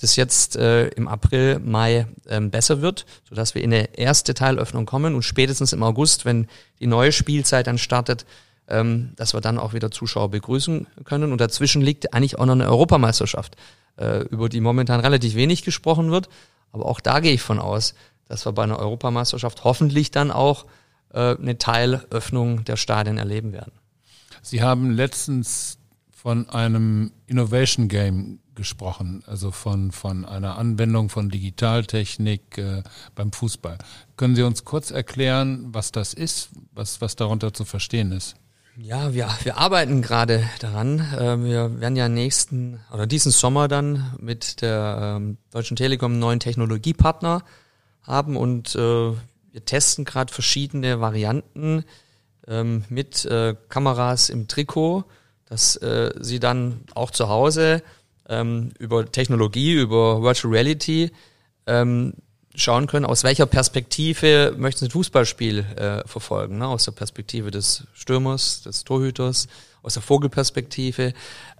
das 0.00 0.16
jetzt 0.16 0.56
äh, 0.56 0.88
im 0.88 1.08
April, 1.08 1.58
Mai 1.58 2.06
ähm, 2.28 2.50
besser 2.50 2.80
wird, 2.80 3.04
sodass 3.28 3.54
wir 3.54 3.62
in 3.62 3.72
eine 3.72 3.98
erste 3.98 4.32
Teilöffnung 4.32 4.86
kommen 4.86 5.14
und 5.14 5.22
spätestens 5.22 5.72
im 5.72 5.82
August, 5.82 6.24
wenn 6.24 6.46
die 6.78 6.86
neue 6.86 7.10
Spielzeit 7.10 7.66
dann 7.66 7.78
startet, 7.78 8.24
ähm, 8.68 9.12
dass 9.16 9.34
wir 9.34 9.40
dann 9.40 9.58
auch 9.58 9.72
wieder 9.72 9.90
Zuschauer 9.90 10.30
begrüßen 10.30 10.86
können. 11.04 11.32
Und 11.32 11.40
dazwischen 11.40 11.82
liegt 11.82 12.14
eigentlich 12.14 12.38
auch 12.38 12.46
noch 12.46 12.52
eine 12.52 12.68
Europameisterschaft, 12.68 13.56
äh, 13.96 14.20
über 14.28 14.48
die 14.48 14.60
momentan 14.60 15.00
relativ 15.00 15.34
wenig 15.34 15.64
gesprochen 15.64 16.12
wird. 16.12 16.28
Aber 16.70 16.86
auch 16.86 17.00
da 17.00 17.18
gehe 17.18 17.32
ich 17.32 17.42
von 17.42 17.58
aus, 17.58 17.94
dass 18.28 18.46
wir 18.46 18.52
bei 18.52 18.62
einer 18.62 18.78
Europameisterschaft 18.78 19.64
hoffentlich 19.64 20.12
dann 20.12 20.30
auch 20.30 20.66
äh, 21.12 21.34
eine 21.36 21.58
Teilöffnung 21.58 22.64
der 22.64 22.76
Stadien 22.76 23.18
erleben 23.18 23.52
werden. 23.52 23.72
Sie 24.42 24.62
haben 24.62 24.92
letztens 24.92 25.77
von 26.28 26.46
einem 26.50 27.10
Innovation 27.26 27.88
Game 27.88 28.40
gesprochen, 28.54 29.22
also 29.26 29.50
von, 29.50 29.92
von 29.92 30.26
einer 30.26 30.58
Anwendung 30.58 31.08
von 31.08 31.30
Digitaltechnik 31.30 32.58
äh, 32.58 32.82
beim 33.14 33.32
Fußball. 33.32 33.78
Können 34.18 34.36
Sie 34.36 34.42
uns 34.42 34.66
kurz 34.66 34.90
erklären, 34.90 35.68
was 35.72 35.90
das 35.90 36.12
ist, 36.12 36.50
was, 36.74 37.00
was 37.00 37.16
darunter 37.16 37.54
zu 37.54 37.64
verstehen 37.64 38.12
ist? 38.12 38.36
Ja, 38.76 39.14
wir, 39.14 39.30
wir 39.42 39.56
arbeiten 39.56 40.02
gerade 40.02 40.46
daran. 40.60 41.00
Äh, 41.00 41.42
wir 41.42 41.80
werden 41.80 41.96
ja 41.96 42.10
nächsten 42.10 42.78
oder 42.92 43.06
diesen 43.06 43.32
Sommer 43.32 43.66
dann 43.66 44.14
mit 44.20 44.60
der 44.60 45.16
ähm, 45.16 45.38
Deutschen 45.50 45.78
Telekom 45.78 46.12
einen 46.12 46.20
neuen 46.20 46.40
Technologiepartner 46.40 47.42
haben 48.02 48.36
und 48.36 48.74
äh, 48.74 48.78
wir 48.78 49.64
testen 49.64 50.04
gerade 50.04 50.30
verschiedene 50.30 51.00
Varianten 51.00 51.84
ähm, 52.46 52.84
mit 52.90 53.24
äh, 53.24 53.56
Kameras 53.70 54.28
im 54.28 54.46
Trikot, 54.46 55.06
dass 55.48 55.76
äh, 55.76 56.12
sie 56.20 56.40
dann 56.40 56.80
auch 56.94 57.10
zu 57.10 57.28
Hause 57.28 57.82
ähm, 58.28 58.72
über 58.78 59.10
Technologie, 59.10 59.72
über 59.72 60.22
Virtual 60.22 60.52
Reality 60.52 61.10
ähm, 61.66 62.14
schauen 62.54 62.86
können, 62.86 63.06
aus 63.06 63.24
welcher 63.24 63.46
Perspektive 63.46 64.54
möchten 64.56 64.80
Sie 64.80 64.86
ein 64.86 64.90
Fußballspiel 64.90 65.58
äh, 65.76 66.08
verfolgen. 66.08 66.58
Ne? 66.58 66.66
Aus 66.66 66.84
der 66.84 66.92
Perspektive 66.92 67.50
des 67.50 67.84
Stürmers, 67.94 68.62
des 68.62 68.84
Torhüters, 68.84 69.48
aus 69.82 69.94
der 69.94 70.02
Vogelperspektive. 70.02 71.14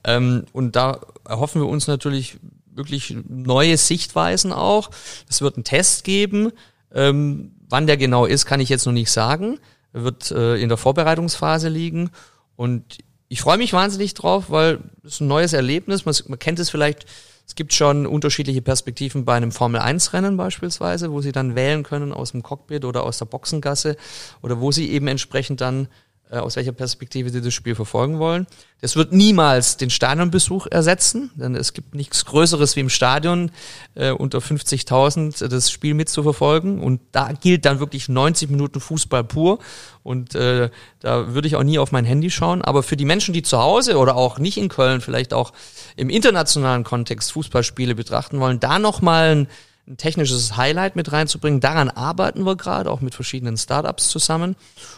Ähm, 0.05 0.45
und 0.53 0.77
da 0.77 1.01
erhoffen 1.27 1.63
wir 1.63 1.69
uns 1.69 1.87
natürlich 1.87 2.39
wirklich 2.71 3.17
neue 3.29 3.77
Sichtweisen 3.77 4.53
auch. 4.53 4.91
Es 5.29 5.41
wird 5.41 5.57
einen 5.57 5.65
Test 5.65 6.05
geben. 6.05 6.53
Ähm, 6.93 7.53
wann 7.69 7.87
der 7.87 7.97
genau 7.97 8.27
ist, 8.27 8.47
kann 8.47 8.61
ich 8.61 8.69
jetzt 8.69 8.87
noch 8.87 8.93
nicht 8.93 9.11
sagen. 9.11 9.59
Er 9.93 10.05
wird 10.05 10.31
äh, 10.31 10.57
in 10.57 10.69
der 10.69 10.79
Vorbereitungsphase 10.79 11.69
liegen. 11.69 12.11
Und 12.57 12.99
ich 13.29 13.41
freue 13.41 13.59
mich 13.59 13.73
wahnsinnig 13.73 14.15
drauf, 14.15 14.47
weil 14.49 14.79
es 15.05 15.15
ist 15.15 15.21
ein 15.21 15.29
neues 15.29 15.53
Erlebnis. 15.53 16.05
Man, 16.05 16.15
man 16.29 16.39
kennt 16.39 16.59
es 16.59 16.71
vielleicht, 16.71 17.07
es 17.47 17.55
gibt 17.55 17.73
schon 17.75 18.07
unterschiedliche 18.07 18.63
Perspektiven 18.63 19.25
bei 19.25 19.35
einem 19.35 19.53
Formel-1-Rennen 19.53 20.37
beispielsweise, 20.37 21.13
wo 21.13 21.21
Sie 21.21 21.33
dann 21.33 21.55
wählen 21.55 21.83
können 21.83 22.13
aus 22.13 22.33
dem 22.33 22.43
Cockpit 22.43 22.85
oder 22.85 23.05
aus 23.05 23.19
der 23.19 23.27
Boxengasse 23.27 23.97
oder 24.43 24.61
wo 24.61 24.73
Sie 24.73 24.91
eben 24.91 25.09
entsprechend 25.09 25.61
dann 25.61 25.89
aus 26.31 26.57
welcher 26.57 26.73
Perspektive 26.73 27.31
sie 27.31 27.41
das 27.41 27.55
Spiel 27.55 27.75
verfolgen 27.75 28.19
wollen. 28.19 28.47
Das 28.81 28.95
wird 28.95 29.13
niemals 29.13 29.77
den 29.77 29.91
Stadionbesuch 29.91 30.67
ersetzen, 30.71 31.31
denn 31.35 31.57
es 31.57 31.73
gibt 31.73 31.95
nichts 31.95 32.25
Größeres 32.27 32.77
wie 32.77 32.81
im 32.81 32.91
Stadion 32.91 33.51
äh, 33.95 34.11
unter 34.11 34.39
50.000 34.39 35.45
äh, 35.45 35.49
das 35.49 35.71
Spiel 35.71 35.95
mitzuverfolgen. 35.95 36.81
Und 36.81 37.01
da 37.13 37.33
gilt 37.33 37.65
dann 37.65 37.81
wirklich 37.81 38.09
90 38.09 38.51
Minuten 38.51 38.81
Fußball 38.81 39.25
pur. 39.25 39.59
Und 40.05 40.35
äh, 40.35 40.71
da 41.01 41.35
würde 41.35 41.49
ich 41.49 41.57
auch 41.57 41.65
nie 41.65 41.79
auf 41.79 41.93
mein 41.93 42.05
Handy 42.05 42.31
schauen. 42.31 42.63
Aber 42.63 42.83
für 42.83 42.97
die 42.97 43.05
Menschen, 43.05 43.35
die 43.35 43.43
zu 43.43 43.59
Hause 43.59 43.97
oder 43.99 44.15
auch 44.15 44.39
nicht 44.39 44.59
in 44.59 44.69
Köln, 44.69 45.01
vielleicht 45.01 45.35
auch 45.35 45.53
im 45.97 46.11
internationalen 46.11 46.85
Kontext 46.85 47.33
Fußballspiele 47.33 47.95
betrachten 47.95 48.39
wollen, 48.39 48.61
da 48.61 48.79
nochmal 48.79 49.31
ein 49.35 49.49
ein 49.89 49.97
technisches 49.97 50.57
Highlight 50.57 50.97
mit 50.97 51.13
reinzubringen. 51.13 51.61
Daran 51.61 51.89
arbeiten 51.89 52.45
wir 52.45 52.57
gerade, 52.57 52.91
auch 52.91 53.01
mit 53.01 53.15
verschiedenen 53.15 53.57
Startups 53.57 54.11
zusammen. 54.11 54.57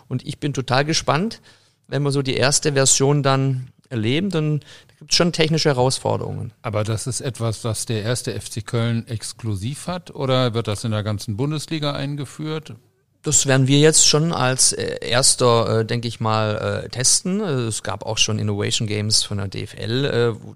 Und 0.09 0.27
ich 0.27 0.39
bin 0.39 0.53
total 0.53 0.85
gespannt, 0.85 1.41
wenn 1.89 2.03
wir 2.03 2.11
so 2.11 2.23
die 2.23 2.37
erste 2.37 2.73
Version 2.73 3.23
dann 3.23 3.69
erleben, 3.89 4.31
dann 4.31 4.61
gibt 4.99 5.13
es 5.13 5.17
schon 5.17 5.33
technische 5.33 5.69
Herausforderungen. 5.69 6.53
Aber 6.63 6.85
das 6.85 7.07
ist 7.07 7.21
etwas, 7.21 7.65
was 7.65 7.87
der 7.87 8.03
erste 8.03 8.39
FC 8.39 8.65
Köln 8.65 9.07
exklusiv 9.09 9.87
hat 9.87 10.15
oder 10.15 10.55
wird 10.55 10.69
das 10.69 10.85
in 10.85 10.93
der 10.93 11.03
ganzen 11.03 11.37
Bundesliga 11.37 11.93
eingeführt? 11.93 12.75
Das 13.23 13.47
werden 13.47 13.67
wir 13.67 13.79
jetzt 13.79 14.07
schon 14.07 14.33
als 14.33 14.73
äh, 14.73 14.99
erster, 15.07 15.81
äh, 15.81 15.85
denke 15.85 16.09
ich 16.09 16.21
mal, 16.21 16.85
äh, 16.85 16.89
testen. 16.89 17.41
Es 17.41 17.83
gab 17.83 18.07
auch 18.07 18.17
schon 18.17 18.39
Innovation 18.39 18.87
Games 18.87 19.25
von 19.25 19.39
der 19.39 19.49
DFL, 19.49 20.37
wo 20.41 20.55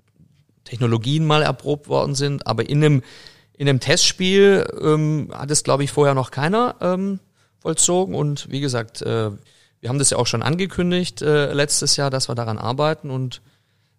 Technologien 0.64 1.26
mal 1.26 1.42
erprobt 1.42 1.88
worden 1.88 2.14
sind, 2.14 2.46
aber 2.46 2.66
in 2.66 2.82
einem 2.82 3.02
in 3.56 3.68
einem 3.68 3.80
Testspiel 3.80 4.66
ähm, 4.80 5.30
hat 5.32 5.50
es, 5.50 5.62
glaube 5.62 5.84
ich, 5.84 5.92
vorher 5.92 6.14
noch 6.14 6.30
keiner 6.30 6.76
ähm, 6.80 7.20
vollzogen. 7.60 8.14
Und 8.14 8.50
wie 8.50 8.60
gesagt, 8.60 9.02
äh, 9.02 9.30
wir 9.80 9.88
haben 9.88 9.98
das 9.98 10.10
ja 10.10 10.18
auch 10.18 10.26
schon 10.26 10.42
angekündigt 10.42 11.22
äh, 11.22 11.52
letztes 11.52 11.96
Jahr, 11.96 12.10
dass 12.10 12.28
wir 12.28 12.34
daran 12.34 12.58
arbeiten 12.58 13.10
und 13.10 13.42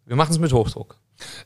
wir 0.05 0.15
machen 0.15 0.31
es 0.31 0.39
mit 0.39 0.51
Hochdruck. 0.51 0.97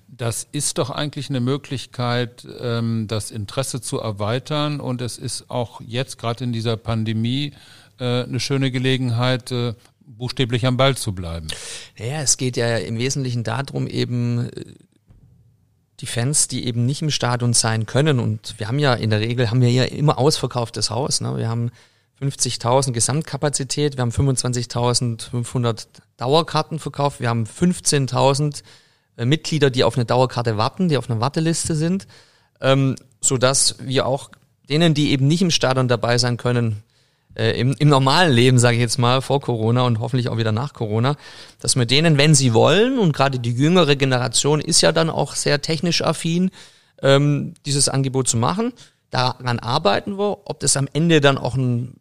Das 0.08 0.48
ist 0.52 0.80
doch 0.80 0.90
eigentlich 0.90 1.30
eine 1.30 1.40
Möglichkeit, 1.40 2.48
ähm, 2.60 3.06
das 3.08 3.32
Interesse 3.32 3.82
zu 3.82 4.00
erweitern 4.00 4.80
und 4.80 5.02
es 5.02 5.18
ist 5.18 5.50
auch 5.50 5.82
jetzt 5.82 6.18
gerade 6.18 6.44
in 6.44 6.52
dieser 6.52 6.78
Pandemie 6.78 7.54
äh, 8.00 8.24
eine 8.24 8.40
schöne 8.40 8.72
Gelegenheit, 8.72 9.52
äh, 9.52 9.76
buchstäblich 10.02 10.66
am 10.66 10.78
Ball 10.78 10.98
zu 10.98 11.14
bleiben. 11.14 11.48
Naja, 11.98 12.22
es 12.22 12.38
geht 12.38 12.58
ja 12.58 12.78
im 12.78 12.98
Wesentlichen 12.98 13.44
darum, 13.44 13.88
eben 13.88 14.50
äh, 14.50 14.66
die 16.00 16.06
Fans, 16.06 16.48
die 16.48 16.66
eben 16.66 16.86
nicht 16.86 17.02
im 17.02 17.12
Stadion 17.12 17.54
sein 17.54 17.86
können. 17.86 18.20
Und 18.20 18.56
wir 18.58 18.68
haben 18.68 18.80
ja 18.80 18.94
in 18.94 19.10
der 19.10 19.20
Regel 19.20 19.50
haben 19.50 19.62
wir 19.62 19.72
ja 19.72 19.84
immer 19.84 20.18
ausverkauftes 20.18 20.90
Haus. 20.90 21.22
Ne? 21.22 21.38
Wir 21.38 21.50
haben 21.50 21.72
50.000 22.22 22.92
Gesamtkapazität, 22.92 23.98
wir 23.98 24.02
haben 24.02 24.12
25.500 24.12 25.88
Dauerkarten 26.18 26.80
verkauft, 26.80 27.20
wir 27.22 27.30
haben 27.30 27.46
15.000 27.46 28.64
äh, 29.18 29.26
Mitglieder, 29.26 29.70
die 29.70 29.84
auf 29.84 29.96
eine 29.96 30.06
Dauerkarte 30.06 30.58
warten, 30.58 30.90
die 30.90 30.98
auf 30.98 31.10
einer 31.10 31.22
Warteliste 31.22 31.76
sind, 31.76 32.08
ähm, 32.62 32.96
so 33.22 33.38
dass 33.38 33.76
wir 33.80 34.06
auch 34.06 34.32
denen, 34.70 34.94
die 34.94 35.12
eben 35.12 35.28
nicht 35.28 35.42
im 35.42 35.52
Stadion 35.52 35.88
dabei 35.88 36.18
sein 36.18 36.38
können, 36.38 36.84
äh, 37.36 37.60
im, 37.60 37.76
im 37.78 37.90
normalen 37.90 38.34
Leben, 38.34 38.60
sage 38.60 38.76
ich 38.76 38.82
jetzt 38.82 38.98
mal, 38.98 39.22
vor 39.22 39.42
Corona 39.42 39.84
und 39.84 40.00
hoffentlich 40.00 40.30
auch 40.30 40.38
wieder 40.38 40.52
nach 40.52 40.74
Corona, 40.74 41.16
dass 41.60 41.76
wir 41.76 41.86
denen, 41.86 42.18
wenn 42.18 42.36
sie 42.36 42.54
wollen, 42.54 43.00
und 43.00 43.14
gerade 43.14 43.40
die 43.40 43.54
jüngere 43.54 43.96
Generation 43.96 44.60
ist 44.60 44.82
ja 44.82 44.92
dann 44.92 45.10
auch 45.10 45.36
sehr 45.36 45.62
technisch 45.62 46.02
affin, 46.02 46.52
ähm, 47.02 47.54
dieses 47.66 47.90
Angebot 47.90 48.28
zu 48.28 48.38
machen. 48.38 48.74
Daran 49.10 49.60
arbeiten 49.60 50.18
wir. 50.18 50.40
Ob 50.46 50.60
das 50.60 50.78
am 50.78 50.88
Ende 50.94 51.22
dann 51.22 51.38
auch, 51.38 51.56
ein, 51.56 51.96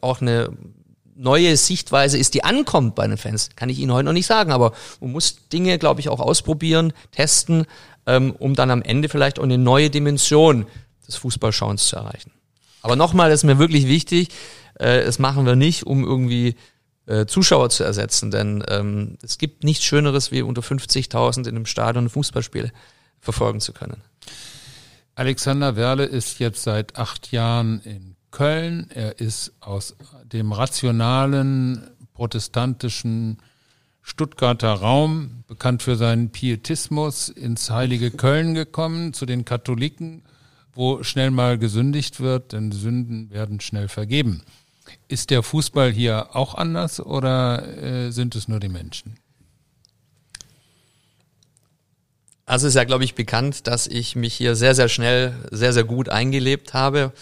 auch 0.00 0.20
eine 0.20 0.50
neue 1.16 1.56
Sichtweise 1.56 2.18
ist, 2.18 2.34
die 2.34 2.44
ankommt 2.44 2.94
bei 2.94 3.06
den 3.06 3.18
Fans, 3.18 3.50
kann 3.56 3.68
ich 3.68 3.78
Ihnen 3.78 3.92
heute 3.92 4.04
noch 4.04 4.12
nicht 4.12 4.26
sagen. 4.26 4.52
Aber 4.52 4.72
man 5.00 5.12
muss 5.12 5.48
Dinge, 5.52 5.78
glaube 5.78 6.00
ich, 6.00 6.08
auch 6.08 6.20
ausprobieren, 6.20 6.92
testen, 7.10 7.66
ähm, 8.06 8.34
um 8.38 8.54
dann 8.54 8.70
am 8.70 8.82
Ende 8.82 9.08
vielleicht 9.08 9.38
auch 9.38 9.44
eine 9.44 9.58
neue 9.58 9.90
Dimension 9.90 10.66
des 11.06 11.16
Fußballschauens 11.16 11.86
zu 11.86 11.96
erreichen. 11.96 12.32
Aber 12.82 12.96
nochmal, 12.96 13.30
das 13.30 13.40
ist 13.40 13.44
mir 13.44 13.58
wirklich 13.58 13.86
wichtig, 13.86 14.28
äh, 14.74 15.04
das 15.04 15.18
machen 15.18 15.46
wir 15.46 15.56
nicht, 15.56 15.84
um 15.84 16.04
irgendwie 16.04 16.56
äh, 17.06 17.26
Zuschauer 17.26 17.70
zu 17.70 17.84
ersetzen, 17.84 18.30
denn 18.30 18.64
ähm, 18.68 19.18
es 19.22 19.38
gibt 19.38 19.64
nichts 19.64 19.84
Schöneres, 19.84 20.32
wie 20.32 20.42
unter 20.42 20.62
50.000 20.62 21.40
in 21.40 21.56
einem 21.56 21.66
Stadion 21.66 22.06
ein 22.06 22.10
Fußballspiel 22.10 22.72
verfolgen 23.20 23.60
zu 23.60 23.72
können. 23.72 24.02
Alexander 25.14 25.76
Werle 25.76 26.04
ist 26.04 26.38
jetzt 26.40 26.62
seit 26.62 26.96
acht 26.96 27.30
Jahren 27.30 27.80
in 27.82 28.16
Köln. 28.30 28.88
Er 28.92 29.20
ist 29.20 29.52
aus 29.60 29.96
dem 30.24 30.52
rationalen 30.52 31.88
protestantischen 32.14 33.38
Stuttgarter 34.02 34.72
Raum, 34.72 35.44
bekannt 35.46 35.82
für 35.82 35.96
seinen 35.96 36.30
Pietismus, 36.30 37.28
ins 37.28 37.70
heilige 37.70 38.10
Köln 38.10 38.54
gekommen, 38.54 39.12
zu 39.12 39.24
den 39.24 39.44
Katholiken, 39.44 40.22
wo 40.72 41.02
schnell 41.02 41.30
mal 41.30 41.58
gesündigt 41.58 42.20
wird, 42.20 42.52
denn 42.52 42.72
Sünden 42.72 43.30
werden 43.30 43.60
schnell 43.60 43.88
vergeben. 43.88 44.42
Ist 45.08 45.30
der 45.30 45.42
Fußball 45.42 45.90
hier 45.90 46.34
auch 46.36 46.54
anders 46.54 47.00
oder 47.00 47.82
äh, 47.82 48.10
sind 48.10 48.34
es 48.34 48.48
nur 48.48 48.60
die 48.60 48.68
Menschen? 48.68 49.16
Also 52.46 52.66
ist 52.66 52.74
ja, 52.74 52.84
glaube 52.84 53.04
ich, 53.04 53.14
bekannt, 53.14 53.66
dass 53.66 53.86
ich 53.86 54.16
mich 54.16 54.34
hier 54.34 54.54
sehr, 54.54 54.74
sehr 54.74 54.88
schnell, 54.88 55.34
sehr, 55.50 55.72
sehr 55.72 55.84
gut 55.84 56.08
eingelebt 56.08 56.74
habe. 56.74 57.12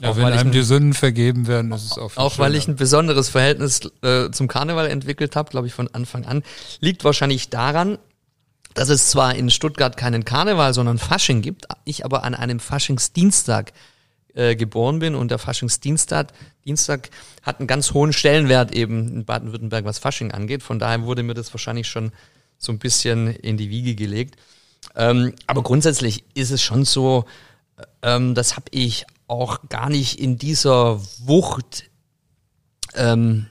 Ja, 0.00 0.10
auch 0.10 0.16
wenn 0.16 0.26
einem 0.26 0.48
ein, 0.48 0.52
die 0.52 0.62
Sünden 0.62 0.94
vergeben 0.94 1.48
werden, 1.48 1.72
ist 1.72 1.84
es 1.84 1.98
auch 1.98 2.16
Auch 2.16 2.34
schöner. 2.34 2.46
weil 2.46 2.54
ich 2.54 2.68
ein 2.68 2.76
besonderes 2.76 3.28
Verhältnis 3.28 3.80
äh, 4.02 4.30
zum 4.30 4.46
Karneval 4.46 4.86
entwickelt 4.86 5.34
habe, 5.34 5.50
glaube 5.50 5.66
ich, 5.66 5.74
von 5.74 5.92
Anfang 5.92 6.24
an. 6.24 6.44
Liegt 6.78 7.02
wahrscheinlich 7.02 7.50
daran, 7.50 7.98
dass 8.74 8.88
es 8.90 9.10
zwar 9.10 9.34
in 9.34 9.50
Stuttgart 9.50 9.96
keinen 9.96 10.24
Karneval, 10.24 10.72
sondern 10.72 10.98
Fasching 10.98 11.42
gibt, 11.42 11.66
ich 11.84 12.04
aber 12.04 12.22
an 12.22 12.36
einem 12.36 12.60
Faschingsdienstag 12.60 13.72
äh, 14.38 14.54
geboren 14.54 15.00
bin 15.00 15.16
und 15.16 15.32
der 15.32 15.38
Faschingsdienstag 15.38 16.32
Dienstag 16.64 17.10
hat 17.42 17.58
einen 17.58 17.66
ganz 17.66 17.92
hohen 17.92 18.12
Stellenwert 18.12 18.72
eben 18.72 19.08
in 19.08 19.24
Baden-Württemberg, 19.24 19.84
was 19.84 19.98
Fasching 19.98 20.30
angeht. 20.30 20.62
Von 20.62 20.78
daher 20.78 21.02
wurde 21.02 21.24
mir 21.24 21.34
das 21.34 21.52
wahrscheinlich 21.52 21.88
schon 21.88 22.12
so 22.56 22.70
ein 22.70 22.78
bisschen 22.78 23.28
in 23.28 23.56
die 23.56 23.68
Wiege 23.68 23.96
gelegt. 23.96 24.36
Ähm, 24.94 25.34
aber 25.48 25.64
grundsätzlich 25.64 26.22
ist 26.34 26.52
es 26.52 26.62
schon 26.62 26.84
so, 26.84 27.24
ähm, 28.02 28.36
das 28.36 28.54
habe 28.54 28.66
ich 28.70 29.06
auch 29.26 29.68
gar 29.68 29.90
nicht 29.90 30.20
in 30.20 30.38
dieser 30.38 31.00
Wucht 31.26 31.90
ähm, 32.94 33.46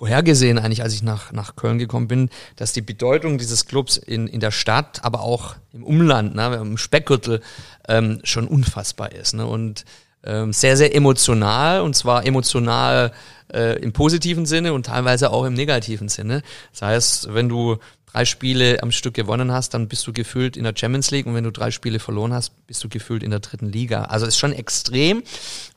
vorhergesehen, 0.00 0.58
eigentlich, 0.58 0.82
als 0.82 0.94
ich 0.94 1.02
nach, 1.02 1.30
nach 1.30 1.56
Köln 1.56 1.78
gekommen 1.78 2.08
bin, 2.08 2.30
dass 2.56 2.72
die 2.72 2.80
Bedeutung 2.80 3.36
dieses 3.36 3.66
Clubs 3.66 3.98
in, 3.98 4.28
in 4.28 4.40
der 4.40 4.50
Stadt, 4.50 5.04
aber 5.04 5.20
auch 5.20 5.56
im 5.74 5.84
Umland, 5.84 6.34
ne, 6.34 6.56
im 6.56 6.78
Speckgürtel, 6.78 7.42
ähm, 7.86 8.18
schon 8.24 8.48
unfassbar 8.48 9.12
ist. 9.12 9.34
Ne? 9.34 9.46
Und 9.46 9.84
ähm, 10.24 10.54
sehr, 10.54 10.78
sehr 10.78 10.94
emotional 10.94 11.82
und 11.82 11.94
zwar 11.94 12.24
emotional 12.24 13.12
äh, 13.52 13.78
im 13.82 13.92
positiven 13.92 14.46
Sinne 14.46 14.72
und 14.72 14.86
teilweise 14.86 15.30
auch 15.30 15.44
im 15.44 15.52
negativen 15.52 16.08
Sinne. 16.08 16.40
Das 16.72 16.80
heißt, 16.80 17.34
wenn 17.34 17.50
du 17.50 17.76
drei 18.10 18.24
Spiele 18.24 18.82
am 18.82 18.92
Stück 18.92 19.12
gewonnen 19.12 19.52
hast, 19.52 19.74
dann 19.74 19.86
bist 19.86 20.06
du 20.06 20.14
gefühlt 20.14 20.56
in 20.56 20.64
der 20.64 20.72
Champions 20.74 21.10
League 21.10 21.26
und 21.26 21.34
wenn 21.34 21.44
du 21.44 21.52
drei 21.52 21.70
Spiele 21.70 21.98
verloren 21.98 22.32
hast, 22.32 22.66
bist 22.66 22.82
du 22.82 22.88
gefühlt 22.88 23.22
in 23.22 23.30
der 23.30 23.40
dritten 23.40 23.70
Liga. 23.70 24.04
Also 24.04 24.24
ist 24.24 24.38
schon 24.38 24.54
extrem, 24.54 25.22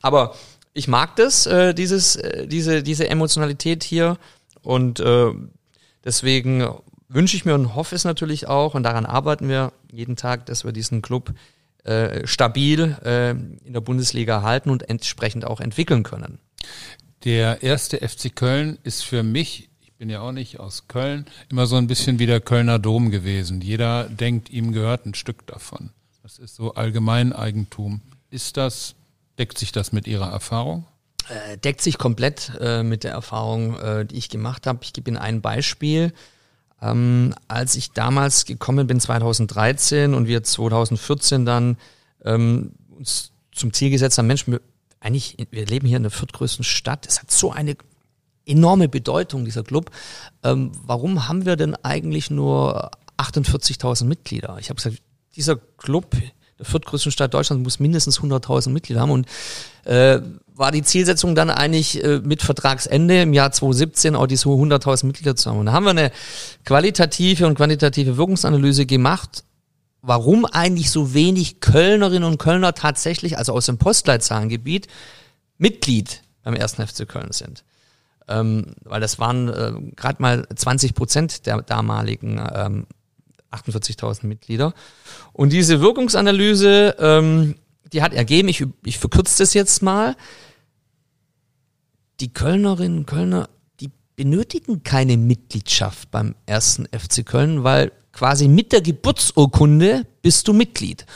aber 0.00 0.34
ich 0.74 0.88
mag 0.88 1.16
das, 1.16 1.46
äh, 1.46 1.72
dieses, 1.72 2.16
äh, 2.16 2.46
diese, 2.46 2.82
diese 2.82 3.08
Emotionalität 3.08 3.84
hier 3.84 4.18
und 4.62 5.00
äh, 5.00 5.32
deswegen 6.04 6.68
wünsche 7.08 7.36
ich 7.36 7.44
mir 7.44 7.54
und 7.54 7.74
hoffe 7.74 7.94
es 7.94 8.04
natürlich 8.04 8.48
auch 8.48 8.74
und 8.74 8.82
daran 8.82 9.06
arbeiten 9.06 9.48
wir 9.48 9.72
jeden 9.90 10.16
Tag, 10.16 10.46
dass 10.46 10.64
wir 10.64 10.72
diesen 10.72 11.00
Club 11.00 11.32
äh, 11.84 12.26
stabil 12.26 12.96
äh, 13.04 13.30
in 13.30 13.72
der 13.72 13.80
Bundesliga 13.80 14.42
halten 14.42 14.70
und 14.70 14.88
entsprechend 14.88 15.44
auch 15.44 15.60
entwickeln 15.60 16.02
können. 16.02 16.40
Der 17.22 17.62
erste 17.62 18.06
FC 18.06 18.34
Köln 18.34 18.78
ist 18.82 19.04
für 19.04 19.22
mich, 19.22 19.70
ich 19.80 19.92
bin 19.92 20.10
ja 20.10 20.20
auch 20.20 20.32
nicht 20.32 20.58
aus 20.58 20.88
Köln, 20.88 21.24
immer 21.50 21.66
so 21.66 21.76
ein 21.76 21.86
bisschen 21.86 22.18
wie 22.18 22.26
der 22.26 22.40
Kölner 22.40 22.78
Dom 22.78 23.10
gewesen. 23.10 23.60
Jeder 23.60 24.04
denkt, 24.04 24.50
ihm 24.50 24.72
gehört 24.72 25.06
ein 25.06 25.14
Stück 25.14 25.46
davon. 25.46 25.90
Das 26.22 26.38
ist 26.38 26.56
so 26.56 26.74
Allgemeineigentum. 26.74 28.00
Ist 28.30 28.56
das 28.56 28.96
Deckt 29.38 29.58
sich 29.58 29.72
das 29.72 29.92
mit 29.92 30.06
Ihrer 30.06 30.30
Erfahrung? 30.30 30.86
Äh, 31.28 31.56
deckt 31.58 31.80
sich 31.80 31.98
komplett 31.98 32.52
äh, 32.60 32.82
mit 32.82 33.04
der 33.04 33.12
Erfahrung, 33.12 33.78
äh, 33.78 34.04
die 34.06 34.16
ich 34.16 34.28
gemacht 34.28 34.66
habe. 34.66 34.80
Ich 34.82 34.92
gebe 34.92 35.10
Ihnen 35.10 35.16
ein 35.16 35.40
Beispiel. 35.40 36.12
Ähm, 36.82 37.34
als 37.48 37.76
ich 37.76 37.92
damals 37.92 38.44
gekommen 38.44 38.86
bin, 38.86 39.00
2013 39.00 40.12
und 40.12 40.26
wir 40.26 40.42
2014 40.42 41.46
dann 41.46 41.78
ähm, 42.24 42.72
uns 42.90 43.32
zum 43.52 43.72
Ziel 43.72 43.90
gesetzt 43.90 44.18
haben, 44.18 44.26
Mensch, 44.26 44.44
eigentlich, 45.00 45.36
wir 45.50 45.66
leben 45.66 45.86
hier 45.86 45.96
in 45.96 46.02
der 46.02 46.10
viertgrößten 46.12 46.64
Stadt. 46.64 47.06
Es 47.06 47.20
hat 47.20 47.30
so 47.30 47.52
eine 47.52 47.76
enorme 48.46 48.88
Bedeutung, 48.88 49.44
dieser 49.44 49.62
Club. 49.62 49.90
Ähm, 50.42 50.72
warum 50.84 51.28
haben 51.28 51.46
wir 51.46 51.56
denn 51.56 51.74
eigentlich 51.76 52.30
nur 52.30 52.90
48.000 53.16 54.04
Mitglieder? 54.04 54.56
Ich 54.60 54.68
habe 54.68 54.76
gesagt, 54.76 55.02
dieser 55.36 55.56
Club 55.56 56.16
viertgrößten 56.64 57.12
Stadt 57.12 57.34
Deutschlands 57.34 57.62
muss 57.62 57.80
mindestens 57.80 58.20
100.000 58.20 58.70
Mitglieder 58.70 59.00
haben 59.00 59.10
und 59.10 59.26
äh, 59.84 60.20
war 60.54 60.70
die 60.70 60.82
Zielsetzung 60.82 61.34
dann 61.34 61.50
eigentlich 61.50 62.02
äh, 62.02 62.20
mit 62.22 62.42
Vertragsende 62.42 63.22
im 63.22 63.32
Jahr 63.32 63.50
2017 63.50 64.14
auch 64.14 64.26
diese 64.26 64.48
100.000 64.48 65.06
Mitglieder 65.06 65.34
zu 65.34 65.50
haben. 65.50 65.58
Und 65.58 65.66
da 65.66 65.72
haben 65.72 65.84
wir 65.84 65.90
eine 65.90 66.12
qualitative 66.64 67.46
und 67.46 67.56
quantitative 67.56 68.16
Wirkungsanalyse 68.16 68.86
gemacht, 68.86 69.44
warum 70.00 70.44
eigentlich 70.44 70.90
so 70.90 71.12
wenig 71.12 71.60
Kölnerinnen 71.60 72.24
und 72.24 72.38
Kölner 72.38 72.74
tatsächlich, 72.74 73.36
also 73.36 73.52
aus 73.52 73.66
dem 73.66 73.78
Postleitzahlengebiet, 73.78 74.86
Mitglied 75.58 76.22
beim 76.44 76.54
ersten 76.54 76.86
FC 76.86 77.08
Köln 77.08 77.32
sind. 77.32 77.64
Ähm, 78.28 78.74
weil 78.84 79.00
das 79.00 79.18
waren 79.18 79.48
äh, 79.48 79.72
gerade 79.96 80.22
mal 80.22 80.46
20 80.54 80.94
Prozent 80.94 81.46
der 81.46 81.60
damaligen 81.62 82.40
ähm, 82.54 82.86
48.000 83.54 84.26
Mitglieder. 84.26 84.74
Und 85.32 85.52
diese 85.52 85.80
Wirkungsanalyse, 85.80 86.96
ähm, 86.98 87.56
die 87.92 88.02
hat 88.02 88.12
ergeben, 88.12 88.48
ich, 88.48 88.64
ich 88.84 88.98
verkürze 88.98 89.38
das 89.38 89.54
jetzt 89.54 89.82
mal, 89.82 90.16
die 92.20 92.32
Kölnerinnen 92.32 92.98
und 92.98 93.06
Kölner, 93.06 93.48
die 93.80 93.90
benötigen 94.16 94.82
keine 94.82 95.16
Mitgliedschaft 95.16 96.10
beim 96.10 96.34
ersten 96.46 96.86
FC 96.86 97.24
Köln, 97.26 97.64
weil 97.64 97.92
quasi 98.12 98.48
mit 98.48 98.72
der 98.72 98.80
Geburtsurkunde 98.80 100.06
bist 100.22 100.48
du 100.48 100.52
Mitglied. 100.52 101.06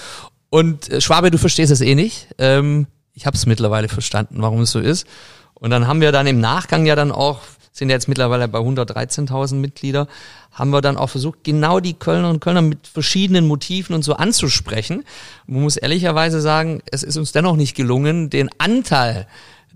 Und 0.51 0.91
äh, 0.91 1.01
Schwabe, 1.01 1.31
du 1.31 1.39
verstehst 1.39 1.73
es 1.73 1.81
eh 1.81 1.95
nicht. 1.95 2.29
Ähm, 2.39 2.87
ich 3.15 3.27
habe 3.27 3.37
es 3.37 3.47
mittlerweile 3.47 3.89
verstanden, 3.89 4.43
warum 4.43 4.61
es 4.61 4.73
so 4.73 4.81
ist. 4.81 5.07
Und 5.55 5.71
dann 5.71 5.87
haben 5.87 6.01
wir 6.01 6.13
dann 6.13 6.27
im 6.27 6.41
Nachgang 6.41 6.87
ja 6.87 6.95
dann 6.95 7.11
auch 7.11 7.41
sind 7.79 7.91
jetzt 7.91 8.09
mittlerweile 8.09 8.49
bei 8.49 8.59
113.000 8.59 9.55
Mitglieder, 9.55 10.09
haben 10.53 10.71
wir 10.71 10.81
dann 10.81 10.97
auch 10.97 11.09
versucht, 11.09 11.45
genau 11.45 11.81
die 11.81 11.95
Kölner 11.95 12.31
und 12.31 12.41
Kölner 12.41 12.63
mit 12.63 12.87
verschiedenen 12.87 13.47
Motiven 13.47 13.95
und 13.95 14.03
so 14.03 14.15
anzusprechen. 14.15 15.05
Man 15.47 15.63
muss 15.63 15.77
ehrlicherweise 15.77 16.41
sagen, 16.41 16.83
es 16.91 17.03
ist 17.03 17.17
uns 17.17 17.33
dennoch 17.33 17.57
nicht 17.57 17.77
gelungen, 17.77 18.31
den 18.31 18.51
Anteil 18.59 19.27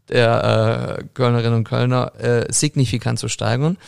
der 0.09 0.99
äh, 0.99 1.05
Kölnerinnen 1.15 1.59
und 1.59 1.65
Kölner 1.65 2.13
äh, 2.19 2.53
signifikant 2.53 3.19
zu 3.19 3.29
steigern, 3.29 3.79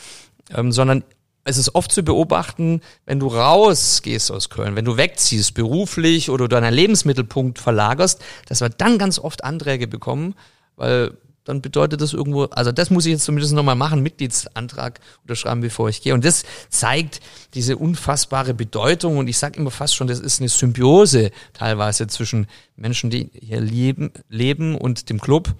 ähm, 0.55 0.71
sondern 0.71 1.03
es 1.43 1.59
ist 1.59 1.75
oft 1.75 1.93
zu 1.93 2.03
beobachten, 2.03 2.81
wenn 3.05 3.21
du 3.21 3.27
rausgehst 3.27 4.31
aus 4.31 4.49
Köln, 4.49 4.77
wenn 4.77 4.85
du 4.85 4.97
wegziehst, 4.97 5.55
beruflich 5.55 6.31
oder 6.31 6.49
deinen 6.49 6.73
Lebensmittelpunkt 6.73 7.59
verlagerst, 7.59 8.23
dass 8.49 8.63
wir 8.63 8.71
dann 8.71 8.97
ganz 8.97 9.19
oft 9.19 9.45
Anträge 9.45 9.87
bekommen, 9.87 10.35
weil 10.77 11.13
dann 11.45 11.61
bedeutet 11.61 12.01
das 12.01 12.15
irgendwo, 12.15 12.45
also 12.45 12.73
das 12.73 12.91
muss 12.91 13.05
ich 13.05 13.13
jetzt 13.13 13.25
zumindest 13.25 13.53
nochmal 13.53 13.75
machen, 13.75 14.03
Mitgliedsantrag 14.03 15.01
unterschreiben, 15.23 15.61
bevor 15.61 15.89
ich 15.91 16.01
gehe. 16.01 16.15
Und 16.15 16.25
das 16.25 16.45
zeigt 16.71 17.21
diese 17.53 17.77
unfassbare 17.77 18.55
Bedeutung 18.55 19.19
und 19.19 19.29
ich 19.29 19.37
sage 19.39 19.59
immer 19.59 19.71
fast 19.71 19.95
schon, 19.95 20.07
das 20.07 20.21
ist 20.21 20.41
eine 20.41 20.49
Symbiose 20.49 21.31
teilweise 21.53 22.07
zwischen 22.07 22.47
Menschen, 22.77 23.11
die 23.11 23.31
hier 23.35 23.61
leben, 23.61 24.11
leben 24.29 24.75
und 24.77 25.11
dem 25.11 25.21
Club. 25.21 25.55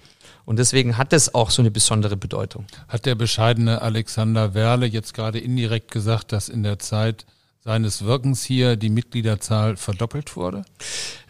Und 0.45 0.57
deswegen 0.59 0.97
hat 0.97 1.13
das 1.13 1.33
auch 1.33 1.49
so 1.49 1.61
eine 1.61 1.71
besondere 1.71 2.17
Bedeutung. 2.17 2.65
Hat 2.87 3.05
der 3.05 3.15
bescheidene 3.15 3.81
Alexander 3.81 4.53
Werle 4.53 4.85
jetzt 4.85 5.13
gerade 5.13 5.39
indirekt 5.39 5.91
gesagt, 5.91 6.31
dass 6.31 6.49
in 6.49 6.63
der 6.63 6.79
Zeit 6.79 7.25
seines 7.63 8.05
Wirkens 8.05 8.43
hier 8.43 8.75
die 8.75 8.91
Mitgliederzahl 8.91 9.75
verdoppelt 9.75 10.35
wurde? 10.35 10.63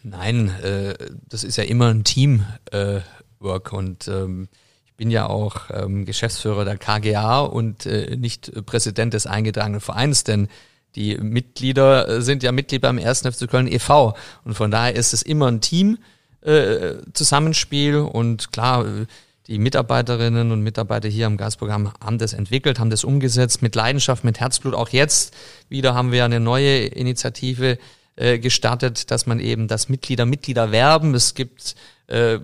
Nein, 0.04 0.50
äh, 0.62 0.96
das 1.30 1.44
ist 1.44 1.56
ja 1.56 1.64
immer 1.64 1.88
ein 1.88 2.04
Team. 2.04 2.46
Äh, 2.72 3.00
Work 3.46 3.72
und 3.72 4.10
ähm, 4.10 4.50
ich 4.86 4.94
bin 4.96 5.10
ja 5.10 5.28
auch 5.28 5.70
ähm, 5.72 6.04
Geschäftsführer 6.06 6.66
der 6.66 6.78
KGA 6.78 7.40
und 7.40 7.86
äh, 7.86 8.18
nicht 8.18 8.52
Präsident 8.66 9.14
des 9.14 9.28
eingetragenen 9.28 9.80
Vereins, 9.80 10.26
denn 10.26 10.50
die 10.96 11.18
Mitglieder 11.18 12.10
äh, 12.10 12.22
sind 12.22 12.44
ja 12.44 12.52
Mitglied 12.52 12.82
beim 12.82 12.98
1. 12.98 13.22
FC 13.22 13.50
Köln 13.50 13.72
e.V. 13.72 14.16
und 14.44 14.54
von 14.56 14.72
daher 14.72 14.96
ist 14.96 15.14
es 15.14 15.22
immer 15.22 15.48
ein 15.48 15.62
Team 15.62 15.98
äh, 16.42 16.98
Zusammenspiel 17.14 17.98
und 17.98 18.52
klar, 18.52 18.86
äh, 18.86 19.06
die 19.48 19.60
Mitarbeiterinnen 19.60 20.52
und 20.52 20.62
Mitarbeiter 20.62 21.08
hier 21.08 21.28
am 21.28 21.38
Gasprogramm 21.38 21.92
haben 22.04 22.18
das 22.18 22.34
entwickelt, 22.34 22.80
haben 22.80 22.90
das 22.90 23.04
umgesetzt 23.04 23.62
mit 23.62 23.76
Leidenschaft, 23.76 24.24
mit 24.24 24.40
Herzblut. 24.40 24.74
Auch 24.74 24.90
jetzt 24.90 25.36
wieder 25.70 25.94
haben 25.94 26.12
wir 26.12 26.26
eine 26.26 26.40
neue 26.40 26.86
Initiative 26.86 27.78
äh, 28.16 28.40
gestartet, 28.40 29.12
dass 29.12 29.28
man 29.28 29.40
eben 29.40 29.68
das 29.68 29.88
Mitglieder 29.88 30.26
Mitglieder 30.26 30.72
werben. 30.72 31.14
Es 31.14 31.36
gibt 31.36 31.76
äh, 32.08 32.40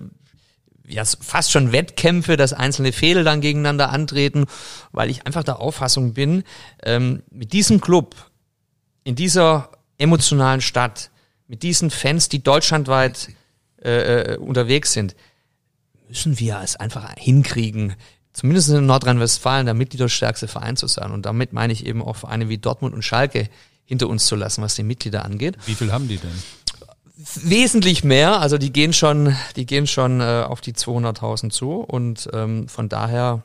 ja, 0.92 1.04
fast 1.04 1.50
schon 1.50 1.72
Wettkämpfe, 1.72 2.36
dass 2.36 2.52
einzelne 2.52 2.92
Fehler 2.92 3.24
dann 3.24 3.40
gegeneinander 3.40 3.90
antreten, 3.90 4.46
weil 4.92 5.10
ich 5.10 5.26
einfach 5.26 5.42
der 5.42 5.60
Auffassung 5.60 6.14
bin, 6.14 6.44
ähm, 6.82 7.22
mit 7.30 7.52
diesem 7.52 7.80
Club, 7.80 8.14
in 9.04 9.14
dieser 9.14 9.70
emotionalen 9.98 10.60
Stadt, 10.60 11.10
mit 11.48 11.62
diesen 11.62 11.90
Fans, 11.90 12.28
die 12.28 12.42
deutschlandweit 12.42 13.30
äh, 13.82 14.34
äh 14.34 14.36
unterwegs 14.36 14.92
sind, 14.92 15.16
müssen 16.08 16.38
wir 16.38 16.60
es 16.62 16.76
einfach 16.76 17.14
hinkriegen, 17.16 17.94
zumindest 18.32 18.68
in 18.68 18.86
Nordrhein-Westfalen 18.86 19.66
der 19.66 19.74
mitgliederstärkste 19.74 20.46
Verein 20.46 20.76
zu 20.76 20.86
sein. 20.86 21.10
Und 21.10 21.26
damit 21.26 21.52
meine 21.52 21.72
ich 21.72 21.86
eben 21.86 22.02
auch 22.02 22.16
Vereine 22.16 22.48
wie 22.48 22.58
Dortmund 22.58 22.94
und 22.94 23.02
Schalke 23.02 23.48
hinter 23.84 24.08
uns 24.08 24.26
zu 24.26 24.36
lassen, 24.36 24.62
was 24.62 24.74
die 24.74 24.82
Mitglieder 24.82 25.24
angeht. 25.24 25.56
Wie 25.66 25.74
viel 25.74 25.92
haben 25.92 26.08
die 26.08 26.18
denn? 26.18 26.42
Wesentlich 27.42 28.04
mehr. 28.04 28.40
Also 28.40 28.58
die 28.58 28.72
gehen 28.72 28.92
schon, 28.92 29.36
die 29.56 29.66
gehen 29.66 29.86
schon 29.86 30.20
äh, 30.20 30.44
auf 30.46 30.60
die 30.60 30.72
200.000 30.72 31.50
zu 31.50 31.80
und 31.80 32.28
ähm, 32.32 32.68
von 32.68 32.88
daher 32.88 33.42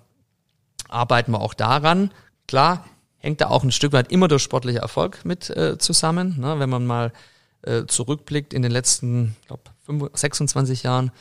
arbeiten 0.90 1.32
wir 1.32 1.42
auch 1.42 1.54
daran. 1.54 2.12
Klar, 2.48 2.86
hängt 3.18 3.42
da 3.42 3.48
auch 3.48 3.64
ein 3.64 3.72
Stück 3.72 3.94
weit 3.94 4.12
immer 4.12 4.28
der 4.28 4.40
sportliche 4.40 4.80
Erfolg 4.80 5.26
mit 5.26 5.50
äh, 5.50 5.78
zusammen. 5.78 6.40
Ne? 6.40 6.60
Wenn 6.60 6.70
man 6.70 6.86
mal 6.86 7.12
äh, 7.64 7.86
zurückblickt 7.86 8.54
in 8.54 8.62
den 8.62 8.72
letzten, 8.72 9.36
glaub, 9.48 9.70
26 10.14 10.84
Jahren, 10.84 11.12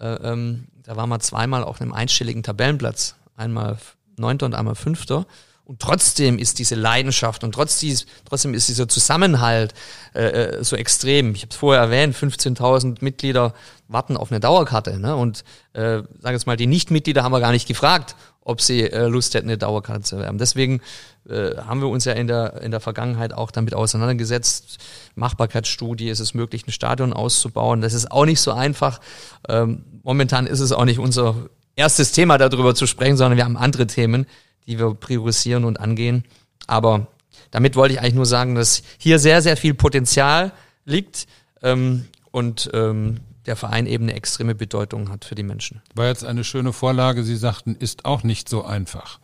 äh, 0.00 0.06
ähm, 0.06 0.66
da 0.82 0.96
war 0.96 1.06
man 1.06 1.20
zweimal 1.20 1.64
auf 1.64 1.80
einem 1.80 1.92
einstelligen 1.92 2.42
Tabellenplatz, 2.42 3.16
einmal 3.36 3.78
Neunter 4.16 4.46
und 4.46 4.54
einmal 4.54 4.74
Fünfter. 4.74 5.26
Und 5.66 5.80
trotzdem 5.80 6.38
ist 6.38 6.58
diese 6.58 6.74
Leidenschaft 6.74 7.42
und 7.42 7.52
trotzdem, 7.52 7.96
trotzdem 8.26 8.52
ist 8.52 8.68
dieser 8.68 8.86
Zusammenhalt 8.86 9.72
äh, 10.14 10.24
äh 10.24 10.64
so 10.64 10.76
extrem. 10.76 11.34
Ich 11.34 11.42
habe 11.42 11.50
es 11.50 11.56
vorher 11.56 11.82
erwähnt, 11.82 12.14
15.000 12.14 12.98
Mitglieder 13.00 13.54
warten 13.88 14.18
auf 14.18 14.30
eine 14.30 14.40
Dauerkarte. 14.40 14.98
Ne? 14.98 15.16
Und 15.16 15.42
äh, 15.72 16.02
sage 16.20 16.34
jetzt 16.34 16.46
mal, 16.46 16.58
die 16.58 16.66
Nichtmitglieder 16.66 17.22
haben 17.22 17.32
wir 17.32 17.40
gar 17.40 17.52
nicht 17.52 17.66
gefragt, 17.66 18.14
ob 18.42 18.60
sie 18.60 18.82
äh, 18.82 19.06
Lust 19.06 19.34
hätten, 19.34 19.48
eine 19.48 19.56
Dauerkarte 19.56 20.02
zu 20.02 20.16
erwerben. 20.16 20.36
Deswegen 20.36 20.82
äh, 21.28 21.56
haben 21.56 21.80
wir 21.80 21.88
uns 21.88 22.04
ja 22.04 22.12
in 22.12 22.26
der, 22.26 22.60
in 22.60 22.70
der 22.70 22.80
Vergangenheit 22.80 23.32
auch 23.32 23.50
damit 23.50 23.74
auseinandergesetzt. 23.74 24.78
Machbarkeitsstudie, 25.14 26.10
ist 26.10 26.20
es 26.20 26.34
möglich, 26.34 26.66
ein 26.66 26.72
Stadion 26.72 27.14
auszubauen. 27.14 27.80
Das 27.80 27.94
ist 27.94 28.10
auch 28.10 28.26
nicht 28.26 28.40
so 28.40 28.52
einfach. 28.52 29.00
Ähm, 29.48 29.84
momentan 30.02 30.46
ist 30.46 30.60
es 30.60 30.72
auch 30.72 30.84
nicht 30.84 30.98
unser 30.98 31.36
erstes 31.74 32.12
Thema, 32.12 32.36
darüber 32.36 32.74
zu 32.74 32.86
sprechen, 32.86 33.16
sondern 33.16 33.38
wir 33.38 33.44
haben 33.44 33.56
andere 33.56 33.86
Themen, 33.86 34.26
die 34.66 34.78
wir 34.78 34.94
priorisieren 34.94 35.64
und 35.64 35.78
angehen. 35.78 36.24
Aber 36.66 37.06
damit 37.50 37.76
wollte 37.76 37.94
ich 37.94 38.00
eigentlich 38.00 38.14
nur 38.14 38.26
sagen, 38.26 38.54
dass 38.54 38.82
hier 38.98 39.18
sehr, 39.18 39.42
sehr 39.42 39.56
viel 39.56 39.74
Potenzial 39.74 40.52
liegt 40.84 41.26
ähm, 41.62 42.06
und 42.30 42.70
ähm, 42.72 43.20
der 43.46 43.56
Verein 43.56 43.86
eben 43.86 44.04
eine 44.04 44.14
extreme 44.14 44.54
Bedeutung 44.54 45.10
hat 45.10 45.24
für 45.24 45.34
die 45.34 45.42
Menschen. 45.42 45.82
War 45.94 46.06
jetzt 46.06 46.24
eine 46.24 46.44
schöne 46.44 46.72
Vorlage. 46.72 47.24
Sie 47.24 47.36
sagten, 47.36 47.76
ist 47.76 48.04
auch 48.04 48.22
nicht 48.22 48.48
so 48.48 48.64
einfach. 48.64 49.20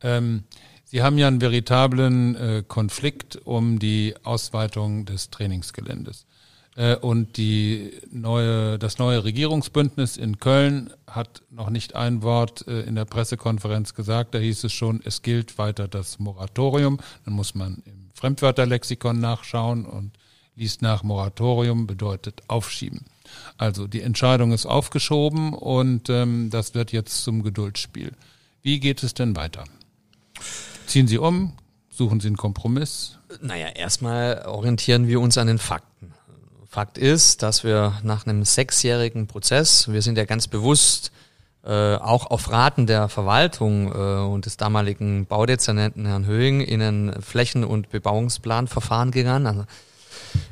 Ähm, 0.00 0.44
Sie 0.84 1.02
haben 1.02 1.18
ja 1.18 1.26
einen 1.26 1.40
veritablen 1.40 2.36
äh, 2.36 2.62
Konflikt 2.66 3.36
um 3.44 3.80
die 3.80 4.14
Ausweitung 4.22 5.06
des 5.06 5.30
Trainingsgeländes. 5.30 6.26
Äh, 6.76 6.96
und 6.96 7.36
die 7.36 7.92
neue, 8.10 8.78
das 8.78 8.98
neue 8.98 9.24
Regierungsbündnis 9.24 10.16
in 10.16 10.38
Köln 10.38 10.90
hat 11.06 11.42
noch 11.50 11.70
nicht 11.70 11.94
ein 11.94 12.22
Wort 12.22 12.66
äh, 12.66 12.82
in 12.82 12.94
der 12.94 13.04
Pressekonferenz 13.04 13.94
gesagt. 13.94 14.34
Da 14.34 14.38
hieß 14.38 14.64
es 14.64 14.72
schon, 14.72 15.00
es 15.04 15.22
gilt 15.22 15.58
weiter 15.58 15.88
das 15.88 16.18
Moratorium. 16.18 16.98
Dann 17.24 17.34
muss 17.34 17.54
man 17.54 17.82
im 17.86 18.10
Fremdwörterlexikon 18.14 19.20
nachschauen 19.20 19.86
und 19.86 20.12
liest 20.56 20.82
nach 20.82 21.02
Moratorium 21.02 21.86
bedeutet 21.86 22.42
aufschieben. 22.48 23.06
Also 23.56 23.86
die 23.86 24.02
Entscheidung 24.02 24.52
ist 24.52 24.66
aufgeschoben 24.66 25.52
und 25.52 26.08
ähm, 26.08 26.50
das 26.50 26.74
wird 26.74 26.92
jetzt 26.92 27.24
zum 27.24 27.42
Geduldsspiel. 27.42 28.12
Wie 28.62 28.80
geht 28.80 29.02
es 29.02 29.14
denn 29.14 29.36
weiter? 29.36 29.64
Ziehen 30.86 31.08
Sie 31.08 31.18
um? 31.18 31.54
Suchen 31.90 32.20
Sie 32.20 32.28
einen 32.28 32.36
Kompromiss? 32.36 33.18
Naja, 33.40 33.68
erstmal 33.68 34.44
orientieren 34.46 35.06
wir 35.06 35.20
uns 35.20 35.38
an 35.38 35.46
den 35.46 35.58
Fakten. 35.58 35.93
Fakt 36.74 36.98
ist, 36.98 37.44
dass 37.44 37.62
wir 37.62 38.00
nach 38.02 38.26
einem 38.26 38.44
sechsjährigen 38.44 39.28
Prozess, 39.28 39.92
wir 39.92 40.02
sind 40.02 40.18
ja 40.18 40.24
ganz 40.24 40.48
bewusst 40.48 41.12
äh, 41.64 41.94
auch 41.94 42.26
auf 42.32 42.50
Raten 42.50 42.88
der 42.88 43.08
Verwaltung 43.08 43.92
äh, 43.92 43.94
und 43.94 44.44
des 44.44 44.56
damaligen 44.56 45.24
Baudezernenten 45.26 46.04
Herrn 46.04 46.26
Höhing 46.26 46.60
in 46.62 46.82
ein 46.82 47.22
Flächen- 47.22 47.62
und 47.62 47.90
Bebauungsplanverfahren 47.90 49.12
gegangen. 49.12 49.46
Also 49.46 49.64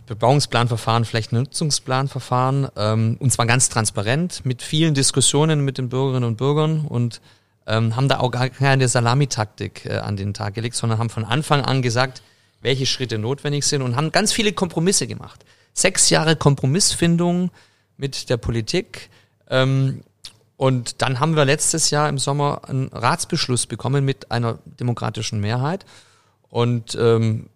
Bebauungsplanverfahren, 0.07 1.05
Flächennutzungsplanverfahren, 1.07 2.69
ähm, 2.77 3.17
und 3.19 3.33
zwar 3.33 3.47
ganz 3.47 3.69
transparent, 3.69 4.47
mit 4.47 4.63
vielen 4.63 4.95
Diskussionen 4.95 5.65
mit 5.65 5.77
den 5.77 5.89
Bürgerinnen 5.89 6.29
und 6.29 6.37
Bürgern 6.37 6.87
und 6.87 7.21
ähm, 7.67 7.97
haben 7.97 8.07
da 8.07 8.21
auch 8.21 8.31
gar 8.31 8.49
keine 8.49 8.87
Salamitaktik 8.87 9.87
äh, 9.87 9.97
an 9.97 10.17
den 10.17 10.35
Tag 10.35 10.55
gelegt, 10.55 10.77
sondern 10.77 11.01
haben 11.01 11.11
von 11.11 11.25
Anfang 11.25 11.63
an 11.63 11.83
gesagt, 11.83 12.23
welche 12.61 12.87
Schritte 12.87 13.19
notwendig 13.19 13.67
sind 13.67 13.83
und 13.83 13.97
haben 13.97 14.13
ganz 14.13 14.33
viele 14.33 14.53
Kompromisse 14.53 15.09
gemacht 15.09 15.45
sechs 15.73 16.11
Jahre 16.11 16.37
Kompromissfindung 16.37 17.51
mit 17.97 18.31
der 18.31 18.37
Politik. 18.37 19.11
Ähm, 19.49 20.03
und 20.57 21.03
dann 21.03 21.19
haben 21.19 21.35
wir 21.35 21.45
letztes 21.45 21.91
Jahr 21.91 22.09
im 22.09 22.19
Sommer 22.19 22.63
einen 22.69 22.89
Ratsbeschluss 22.89 23.67
bekommen 23.67 24.05
mit 24.05 24.31
einer 24.31 24.59
demokratischen 24.65 25.41
Mehrheit. 25.41 25.85
Und 26.49 26.95
ähm, 26.95 27.49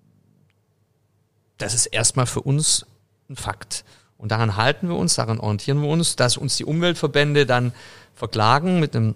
das 1.58 1.74
ist 1.74 1.86
erstmal 1.86 2.26
für 2.26 2.40
uns 2.40 2.86
ein 3.28 3.36
Fakt. 3.36 3.84
Und 4.18 4.32
daran 4.32 4.56
halten 4.56 4.88
wir 4.88 4.96
uns, 4.96 5.14
daran 5.14 5.38
orientieren 5.38 5.82
wir 5.82 5.88
uns, 5.88 6.16
dass 6.16 6.36
uns 6.36 6.56
die 6.56 6.64
Umweltverbände 6.64 7.46
dann 7.46 7.72
verklagen 8.14 8.80
mit 8.80 8.96
einem 8.96 9.14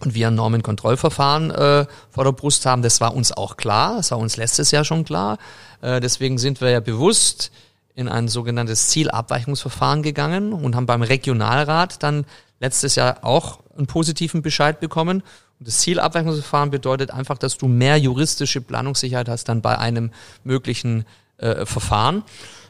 und 0.00 0.14
wir 0.14 0.28
ein 0.28 0.34
Normenkontrollverfahren 0.34 1.50
äh, 1.50 1.86
vor 2.10 2.24
der 2.24 2.32
Brust 2.32 2.66
haben, 2.66 2.82
das 2.82 3.00
war 3.00 3.14
uns 3.14 3.32
auch 3.32 3.56
klar, 3.56 3.96
das 3.96 4.10
war 4.10 4.18
uns 4.18 4.36
letztes 4.36 4.70
Jahr 4.70 4.84
schon 4.84 5.04
klar. 5.04 5.38
Äh, 5.80 6.00
deswegen 6.00 6.36
sind 6.36 6.60
wir 6.60 6.68
ja 6.68 6.80
bewusst 6.80 7.50
in 7.96 8.08
ein 8.08 8.28
sogenanntes 8.28 8.88
Zielabweichungsverfahren 8.88 10.02
gegangen 10.02 10.52
und 10.52 10.76
haben 10.76 10.86
beim 10.86 11.02
Regionalrat 11.02 12.02
dann 12.02 12.26
letztes 12.60 12.94
Jahr 12.94 13.24
auch 13.24 13.60
einen 13.76 13.86
positiven 13.86 14.42
Bescheid 14.42 14.80
bekommen. 14.80 15.22
Und 15.58 15.66
das 15.66 15.78
Zielabweichungsverfahren 15.80 16.70
bedeutet 16.70 17.10
einfach, 17.10 17.38
dass 17.38 17.56
du 17.56 17.66
mehr 17.66 17.96
juristische 17.96 18.60
Planungssicherheit 18.60 19.30
hast 19.30 19.48
dann 19.48 19.62
bei 19.62 19.78
einem 19.78 20.10
möglichen 20.44 21.06
äh, 21.38 21.64
Verfahren. 21.64 22.22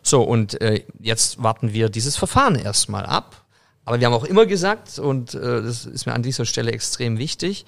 So, 0.03 0.23
und 0.23 0.61
äh, 0.61 0.85
jetzt 1.01 1.43
warten 1.43 1.73
wir 1.73 1.89
dieses 1.89 2.17
Verfahren 2.17 2.55
erstmal 2.55 3.05
ab. 3.05 3.45
Aber 3.85 3.99
wir 3.99 4.07
haben 4.07 4.15
auch 4.15 4.25
immer 4.25 4.47
gesagt, 4.47 5.01
und 5.01 5.35
äh, 5.35 5.63
das 5.63 5.87
ist 5.87 6.07
mir 6.07 6.15
an 6.15 6.23
dieser 6.23 6.45
Stelle 6.45 6.71
extrem 6.71 7.19
wichtig, 7.19 7.67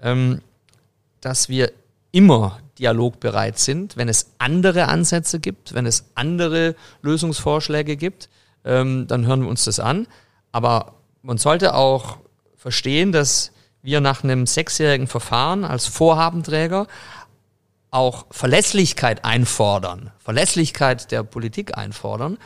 ähm, 0.00 0.40
dass 1.20 1.48
wir 1.48 1.72
immer 2.12 2.58
dialogbereit 2.78 3.58
sind, 3.58 3.96
wenn 3.96 4.08
es 4.08 4.32
andere 4.38 4.88
Ansätze 4.88 5.40
gibt, 5.40 5.74
wenn 5.74 5.86
es 5.86 6.04
andere 6.14 6.76
Lösungsvorschläge 7.02 7.96
gibt, 7.96 8.28
ähm, 8.64 9.06
dann 9.08 9.26
hören 9.26 9.42
wir 9.42 9.48
uns 9.48 9.64
das 9.64 9.80
an. 9.80 10.06
Aber 10.52 10.94
man 11.22 11.38
sollte 11.38 11.74
auch 11.74 12.18
verstehen, 12.56 13.12
dass 13.12 13.52
wir 13.82 14.00
nach 14.00 14.22
einem 14.22 14.46
sechsjährigen 14.46 15.08
Verfahren 15.08 15.64
als 15.64 15.86
Vorhabenträger 15.86 16.86
auch 17.90 18.26
Verlässlichkeit 18.30 19.24
einfordern, 19.24 20.12
Verlässlichkeit 20.18 21.10
der 21.10 21.24
Politik 21.24 21.76
einfordern. 21.76 22.38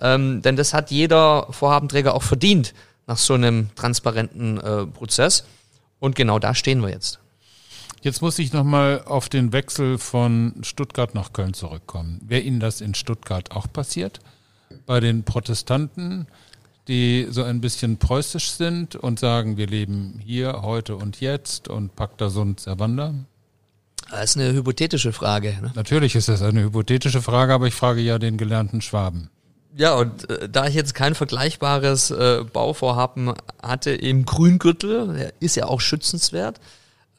Ähm, 0.00 0.42
denn 0.42 0.56
das 0.56 0.74
hat 0.74 0.90
jeder 0.90 1.46
Vorhabenträger 1.50 2.14
auch 2.14 2.22
verdient 2.22 2.74
nach 3.06 3.18
so 3.18 3.34
einem 3.34 3.74
transparenten 3.76 4.58
äh, 4.58 4.86
Prozess. 4.86 5.44
Und 5.98 6.16
genau 6.16 6.38
da 6.38 6.54
stehen 6.54 6.82
wir 6.82 6.90
jetzt. 6.90 7.18
Jetzt 8.02 8.22
muss 8.22 8.38
ich 8.38 8.54
nochmal 8.54 9.02
auf 9.04 9.28
den 9.28 9.52
Wechsel 9.52 9.98
von 9.98 10.54
Stuttgart 10.62 11.14
nach 11.14 11.34
Köln 11.34 11.52
zurückkommen. 11.52 12.18
Wäre 12.26 12.40
Ihnen 12.40 12.58
das 12.58 12.80
in 12.80 12.94
Stuttgart 12.94 13.50
auch 13.50 13.70
passiert? 13.70 14.20
Bei 14.86 15.00
den 15.00 15.22
Protestanten, 15.24 16.26
die 16.88 17.26
so 17.30 17.42
ein 17.42 17.60
bisschen 17.60 17.98
preußisch 17.98 18.52
sind 18.52 18.96
und 18.96 19.20
sagen, 19.20 19.58
wir 19.58 19.66
leben 19.66 20.18
hier, 20.24 20.62
heute 20.62 20.96
und 20.96 21.20
jetzt 21.20 21.68
und 21.68 21.94
pacta 21.94 22.30
sunt 22.30 22.60
servanda? 22.60 23.12
Das 24.10 24.30
ist 24.30 24.36
eine 24.38 24.54
hypothetische 24.54 25.12
Frage. 25.12 25.58
Ne? 25.60 25.70
Natürlich 25.74 26.16
ist 26.16 26.28
das 26.28 26.40
eine 26.40 26.62
hypothetische 26.62 27.20
Frage, 27.20 27.52
aber 27.52 27.66
ich 27.66 27.74
frage 27.74 28.00
ja 28.00 28.18
den 28.18 28.38
gelernten 28.38 28.80
Schwaben. 28.80 29.28
Ja, 29.76 29.94
und 29.94 30.28
äh, 30.30 30.48
da 30.48 30.66
ich 30.66 30.74
jetzt 30.74 30.94
kein 30.94 31.14
vergleichbares 31.14 32.10
äh, 32.10 32.44
Bauvorhaben 32.50 33.34
hatte 33.62 33.90
im 33.90 34.24
Grüngürtel, 34.24 35.14
der 35.14 35.32
ist 35.38 35.54
ja 35.56 35.66
auch 35.66 35.82
schützenswert, 35.82 36.60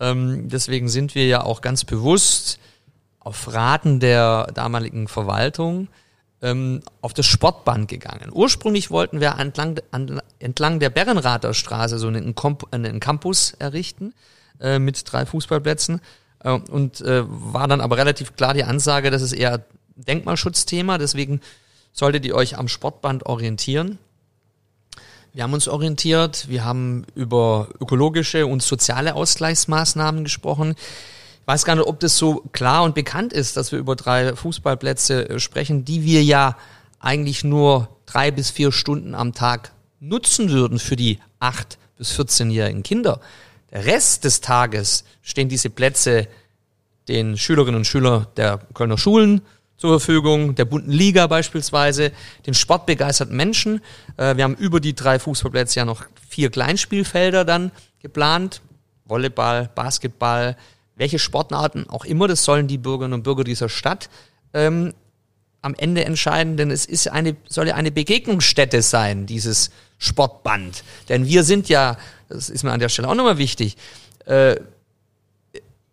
ähm, 0.01 0.49
deswegen 0.49 0.89
sind 0.89 1.15
wir 1.15 1.27
ja 1.27 1.43
auch 1.43 1.61
ganz 1.61 1.85
bewusst 1.85 2.59
auf 3.19 3.53
Raten 3.53 3.99
der 3.99 4.47
damaligen 4.53 5.07
Verwaltung 5.07 5.87
ähm, 6.41 6.81
auf 7.01 7.13
das 7.13 7.27
Sportband 7.27 7.87
gegangen. 7.87 8.31
Ursprünglich 8.33 8.89
wollten 8.89 9.21
wir 9.21 9.37
entlang, 9.37 9.79
an, 9.91 10.21
entlang 10.39 10.79
der 10.79 10.89
Berrenrather 10.89 11.53
Straße 11.53 11.99
so 11.99 12.07
einen, 12.07 12.35
einen 12.71 12.99
Campus 12.99 13.53
errichten 13.59 14.13
äh, 14.59 14.79
mit 14.79 15.03
drei 15.11 15.27
Fußballplätzen 15.27 16.01
äh, 16.43 16.51
und 16.51 17.01
äh, 17.01 17.23
war 17.27 17.67
dann 17.67 17.79
aber 17.79 17.97
relativ 17.97 18.35
klar 18.35 18.55
die 18.55 18.63
Ansage, 18.63 19.11
das 19.11 19.21
ist 19.21 19.33
eher 19.33 19.63
Denkmalschutzthema, 19.95 20.97
deswegen 20.97 21.41
solltet 21.93 22.25
ihr 22.25 22.33
euch 22.33 22.57
am 22.57 22.67
Sportband 22.67 23.27
orientieren. 23.27 23.99
Wir 25.33 25.43
haben 25.43 25.53
uns 25.53 25.69
orientiert, 25.69 26.49
wir 26.49 26.65
haben 26.65 27.05
über 27.15 27.69
ökologische 27.79 28.45
und 28.45 28.61
soziale 28.61 29.15
Ausgleichsmaßnahmen 29.15 30.25
gesprochen. 30.25 30.75
Ich 31.41 31.47
weiß 31.47 31.63
gar 31.63 31.75
nicht, 31.75 31.87
ob 31.87 32.01
das 32.01 32.17
so 32.17 32.43
klar 32.51 32.83
und 32.83 32.95
bekannt 32.95 33.31
ist, 33.31 33.55
dass 33.55 33.71
wir 33.71 33.79
über 33.79 33.95
drei 33.95 34.35
Fußballplätze 34.35 35.29
äh, 35.29 35.39
sprechen, 35.39 35.85
die 35.85 36.03
wir 36.03 36.21
ja 36.21 36.57
eigentlich 36.99 37.45
nur 37.45 37.87
drei 38.05 38.29
bis 38.31 38.51
vier 38.51 38.73
Stunden 38.73 39.15
am 39.15 39.33
Tag 39.33 39.71
nutzen 40.01 40.49
würden 40.49 40.79
für 40.79 40.97
die 40.97 41.19
acht 41.39 41.77
bis 41.97 42.11
14-jährigen 42.19 42.83
Kinder. 42.83 43.21
Der 43.71 43.85
Rest 43.85 44.25
des 44.25 44.41
Tages 44.41 45.05
stehen 45.21 45.47
diese 45.47 45.69
Plätze 45.69 46.27
den 47.07 47.37
Schülerinnen 47.37 47.77
und 47.77 47.87
Schülern 47.87 48.27
der 48.35 48.59
Kölner 48.73 48.97
Schulen 48.97 49.41
zur 49.81 49.99
Verfügung, 49.99 50.53
der 50.53 50.65
bunten 50.65 50.91
Liga 50.91 51.25
beispielsweise, 51.25 52.11
den 52.45 52.53
sportbegeisterten 52.53 53.35
Menschen. 53.35 53.81
Äh, 54.15 54.37
wir 54.37 54.43
haben 54.43 54.53
über 54.53 54.79
die 54.79 54.93
drei 54.93 55.17
Fußballplätze 55.17 55.79
ja 55.79 55.85
noch 55.85 56.05
vier 56.29 56.51
Kleinspielfelder 56.51 57.45
dann 57.45 57.71
geplant. 57.99 58.61
Volleyball, 59.05 59.71
Basketball, 59.73 60.55
welche 60.95 61.17
Sportarten 61.17 61.89
auch 61.89 62.05
immer, 62.05 62.27
das 62.27 62.45
sollen 62.45 62.67
die 62.67 62.77
Bürgerinnen 62.77 63.15
und 63.15 63.23
Bürger 63.23 63.43
dieser 63.43 63.69
Stadt 63.69 64.11
ähm, 64.53 64.93
am 65.63 65.73
Ende 65.73 66.05
entscheiden, 66.05 66.57
denn 66.57 66.69
es 66.69 66.85
ist 66.85 67.07
eine, 67.07 67.35
soll 67.49 67.67
ja 67.67 67.73
eine 67.73 67.91
Begegnungsstätte 67.91 68.83
sein, 68.83 69.25
dieses 69.25 69.71
Sportband. 69.97 70.83
Denn 71.09 71.25
wir 71.25 71.43
sind 71.43 71.69
ja, 71.69 71.97
das 72.29 72.51
ist 72.51 72.63
mir 72.63 72.71
an 72.71 72.79
der 72.79 72.89
Stelle 72.89 73.07
auch 73.07 73.15
nochmal 73.15 73.39
wichtig, 73.39 73.77
äh, 74.25 74.57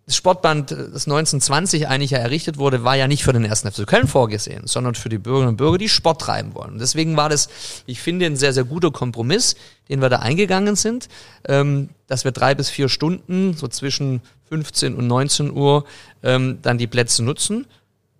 das 0.08 0.16
Sportband, 0.16 0.70
das 0.70 1.06
1920 1.06 1.86
eigentlich 1.86 2.12
ja 2.12 2.18
errichtet 2.18 2.56
wurde, 2.56 2.82
war 2.82 2.96
ja 2.96 3.06
nicht 3.06 3.24
für 3.24 3.34
den 3.34 3.44
ersten 3.44 3.70
FC 3.70 3.86
Köln 3.86 4.08
vorgesehen, 4.08 4.66
sondern 4.66 4.94
für 4.94 5.10
die 5.10 5.18
Bürgerinnen 5.18 5.50
und 5.50 5.56
Bürger, 5.58 5.76
die 5.76 5.90
Sport 5.90 6.22
treiben 6.22 6.54
wollen. 6.54 6.72
Und 6.72 6.78
deswegen 6.78 7.18
war 7.18 7.28
das, 7.28 7.50
ich 7.84 8.00
finde, 8.00 8.24
ein 8.24 8.34
sehr, 8.34 8.54
sehr 8.54 8.64
guter 8.64 8.90
Kompromiss, 8.90 9.54
den 9.90 10.00
wir 10.00 10.08
da 10.08 10.20
eingegangen 10.20 10.76
sind, 10.76 11.10
ähm, 11.46 11.90
dass 12.06 12.24
wir 12.24 12.32
drei 12.32 12.54
bis 12.54 12.70
vier 12.70 12.88
Stunden, 12.88 13.52
so 13.52 13.68
zwischen 13.68 14.22
15 14.48 14.94
und 14.94 15.06
19 15.06 15.52
Uhr, 15.52 15.84
ähm, 16.22 16.60
dann 16.62 16.78
die 16.78 16.86
Plätze 16.86 17.22
nutzen 17.22 17.66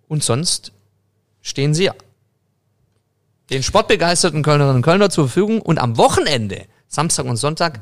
und 0.07 0.23
sonst 0.23 0.71
stehen 1.41 1.73
sie 1.73 1.89
den 3.49 3.63
sportbegeisterten 3.63 4.43
Kölnerinnen 4.43 4.75
und 4.75 4.81
Kölner 4.83 5.09
zur 5.09 5.25
Verfügung 5.25 5.59
und 5.59 5.79
am 5.79 5.97
Wochenende, 5.97 6.65
Samstag 6.87 7.25
und 7.25 7.37
Sonntag, 7.37 7.81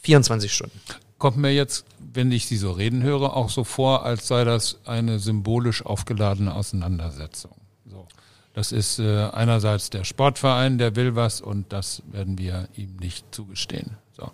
24 0.00 0.50
Stunden. 0.50 0.80
Kommt 1.18 1.36
mir 1.36 1.52
jetzt, 1.52 1.84
wenn 2.14 2.32
ich 2.32 2.46
Sie 2.46 2.56
so 2.56 2.72
reden 2.72 3.02
höre, 3.02 3.36
auch 3.36 3.50
so 3.50 3.64
vor, 3.64 4.04
als 4.04 4.28
sei 4.28 4.44
das 4.44 4.78
eine 4.84 5.18
symbolisch 5.18 5.84
aufgeladene 5.84 6.54
Auseinandersetzung. 6.54 7.52
So. 7.86 8.06
Das 8.54 8.72
ist 8.72 8.98
äh, 8.98 9.28
einerseits 9.32 9.90
der 9.90 10.04
Sportverein, 10.04 10.78
der 10.78 10.96
will 10.96 11.16
was 11.16 11.40
und 11.40 11.72
das 11.72 12.02
werden 12.10 12.38
wir 12.38 12.68
ihm 12.76 12.96
nicht 12.96 13.34
zugestehen. 13.34 13.96
So. 14.16 14.30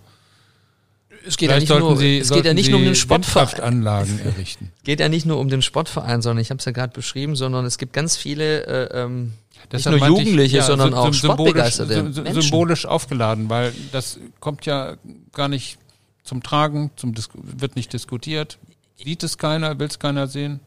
Es 1.27 1.37
geht, 1.37 1.51
ja 1.51 1.59
nicht, 1.59 1.69
nur, 1.69 1.97
Sie, 1.97 2.19
es 2.19 2.31
geht 2.31 2.45
ja 2.45 2.55
nicht 2.55 2.71
nur 2.71 2.79
um 2.79 2.85
den 2.85 2.95
Sportverein. 2.95 3.61
Anlagen 3.61 4.21
errichten. 4.25 4.73
Es 4.79 4.85
geht 4.85 5.01
ja 5.01 5.09
nicht 5.09 5.27
nur 5.27 5.39
um 5.39 5.49
den 5.49 5.63
Sportverein, 5.63 6.23
sondern 6.23 6.41
ich 6.41 6.51
habe 6.51 6.59
es 6.59 6.65
ja 6.65 6.73
gerade 6.73 6.93
beschrieben, 6.93 7.37
sondern 7.37 7.65
es 7.67 7.79
gibt 7.79 7.93
ganz 7.93 8.17
viele 8.17 8.67
äh, 8.67 9.03
ähm, 9.03 9.35
nicht 9.73 9.87
nur 9.87 9.99
Jugendliche, 9.99 10.45
ich, 10.45 10.53
ja, 10.53 10.63
sondern 10.63 10.95
auch 10.95 11.13
Sportbegeisterte. 11.13 12.13
Symbolisch, 12.13 12.43
symbolisch 12.43 12.87
aufgeladen, 12.87 13.51
weil 13.51 13.73
das 13.93 14.19
kommt 14.41 14.65
ja 14.65 14.97
gar 15.33 15.49
nicht 15.49 15.79
zum 16.23 16.43
Tragen, 16.43 16.91
zum 16.97 17.15
wird 17.35 17.77
nicht 17.77 17.93
diskutiert. 17.93 18.59
Sieht 18.97 19.23
es 19.23 19.39
keiner, 19.39 19.79
will 19.79 19.89
es 19.89 19.99
keiner 19.99 20.27
sehen? 20.27 20.61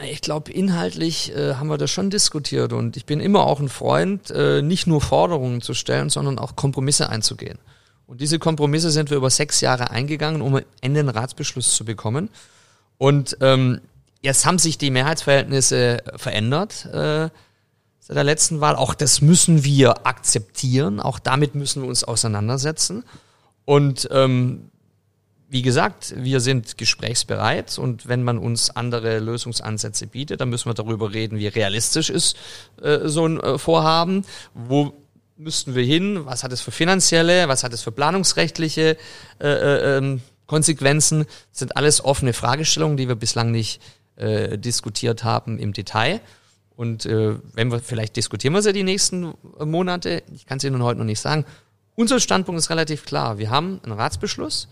Ich 0.00 0.20
glaube, 0.20 0.52
inhaltlich 0.52 1.34
äh, 1.34 1.54
haben 1.54 1.68
wir 1.68 1.78
das 1.78 1.90
schon 1.90 2.10
diskutiert 2.10 2.72
und 2.72 2.96
ich 2.96 3.04
bin 3.04 3.18
immer 3.18 3.46
auch 3.46 3.58
ein 3.58 3.68
Freund, 3.68 4.30
äh, 4.30 4.62
nicht 4.62 4.86
nur 4.86 5.00
Forderungen 5.00 5.60
zu 5.60 5.74
stellen, 5.74 6.08
sondern 6.08 6.38
auch 6.38 6.54
Kompromisse 6.54 7.08
einzugehen. 7.08 7.58
Und 8.06 8.20
diese 8.20 8.38
Kompromisse 8.38 8.90
sind 8.90 9.10
wir 9.10 9.16
über 9.16 9.28
sechs 9.28 9.60
Jahre 9.60 9.90
eingegangen, 9.90 10.40
um 10.40 10.54
am 10.54 10.62
Ende 10.80 11.00
einen 11.00 11.08
Ratsbeschluss 11.08 11.74
zu 11.74 11.84
bekommen. 11.84 12.30
Und 12.96 13.36
ähm, 13.40 13.80
jetzt 14.22 14.46
haben 14.46 14.58
sich 14.58 14.78
die 14.78 14.90
Mehrheitsverhältnisse 14.90 15.98
verändert. 16.16 16.86
Äh, 16.86 17.28
seit 18.08 18.16
der 18.16 18.24
letzten 18.24 18.60
Wahl. 18.60 18.76
Auch 18.76 18.94
das 18.94 19.20
müssen 19.20 19.62
wir 19.62 20.06
akzeptieren. 20.06 21.00
Auch 21.00 21.18
damit 21.18 21.54
müssen 21.54 21.82
wir 21.82 21.88
uns 21.88 22.02
auseinandersetzen. 22.02 23.04
Und 23.64 24.08
ähm, 24.10 24.70
wie 25.50 25.62
gesagt, 25.62 26.14
wir 26.16 26.40
sind 26.40 26.76
gesprächsbereit 26.76 27.78
und 27.78 28.06
wenn 28.06 28.22
man 28.22 28.36
uns 28.38 28.70
andere 28.70 29.18
Lösungsansätze 29.18 30.06
bietet, 30.06 30.40
dann 30.40 30.50
müssen 30.50 30.68
wir 30.68 30.74
darüber 30.74 31.12
reden, 31.12 31.38
wie 31.38 31.46
realistisch 31.46 32.10
ist 32.10 32.36
äh, 32.82 33.08
so 33.08 33.26
ein 33.26 33.40
äh, 33.40 33.58
Vorhaben. 33.58 34.24
Wo 34.52 34.92
müssten 35.38 35.74
wir 35.74 35.84
hin? 35.84 36.26
Was 36.26 36.44
hat 36.44 36.52
es 36.52 36.60
für 36.60 36.70
finanzielle, 36.70 37.48
was 37.48 37.64
hat 37.64 37.72
es 37.72 37.80
für 37.80 37.92
planungsrechtliche 37.92 38.98
äh, 39.40 39.48
äh, 39.48 39.96
ähm, 39.96 40.20
Konsequenzen? 40.46 41.24
Das 41.50 41.60
sind 41.60 41.76
alles 41.76 42.04
offene 42.04 42.34
Fragestellungen, 42.34 42.98
die 42.98 43.08
wir 43.08 43.16
bislang 43.16 43.50
nicht 43.50 43.80
äh, 44.16 44.58
diskutiert 44.58 45.24
haben 45.24 45.58
im 45.58 45.72
Detail. 45.72 46.20
Und 46.76 47.06
äh, 47.06 47.36
wenn 47.54 47.72
wir, 47.72 47.80
vielleicht 47.80 48.16
diskutieren 48.16 48.52
wir 48.52 48.62
sie 48.62 48.74
die 48.74 48.84
nächsten 48.84 49.32
Monate. 49.58 50.22
Ich 50.34 50.44
kann 50.44 50.58
es 50.58 50.64
Ihnen 50.64 50.82
heute 50.82 50.98
noch 50.98 51.06
nicht 51.06 51.20
sagen. 51.20 51.46
Unser 51.94 52.20
Standpunkt 52.20 52.58
ist 52.60 52.70
relativ 52.70 53.06
klar. 53.06 53.38
Wir 53.38 53.50
haben 53.50 53.80
einen 53.82 53.92
Ratsbeschluss. 53.92 54.68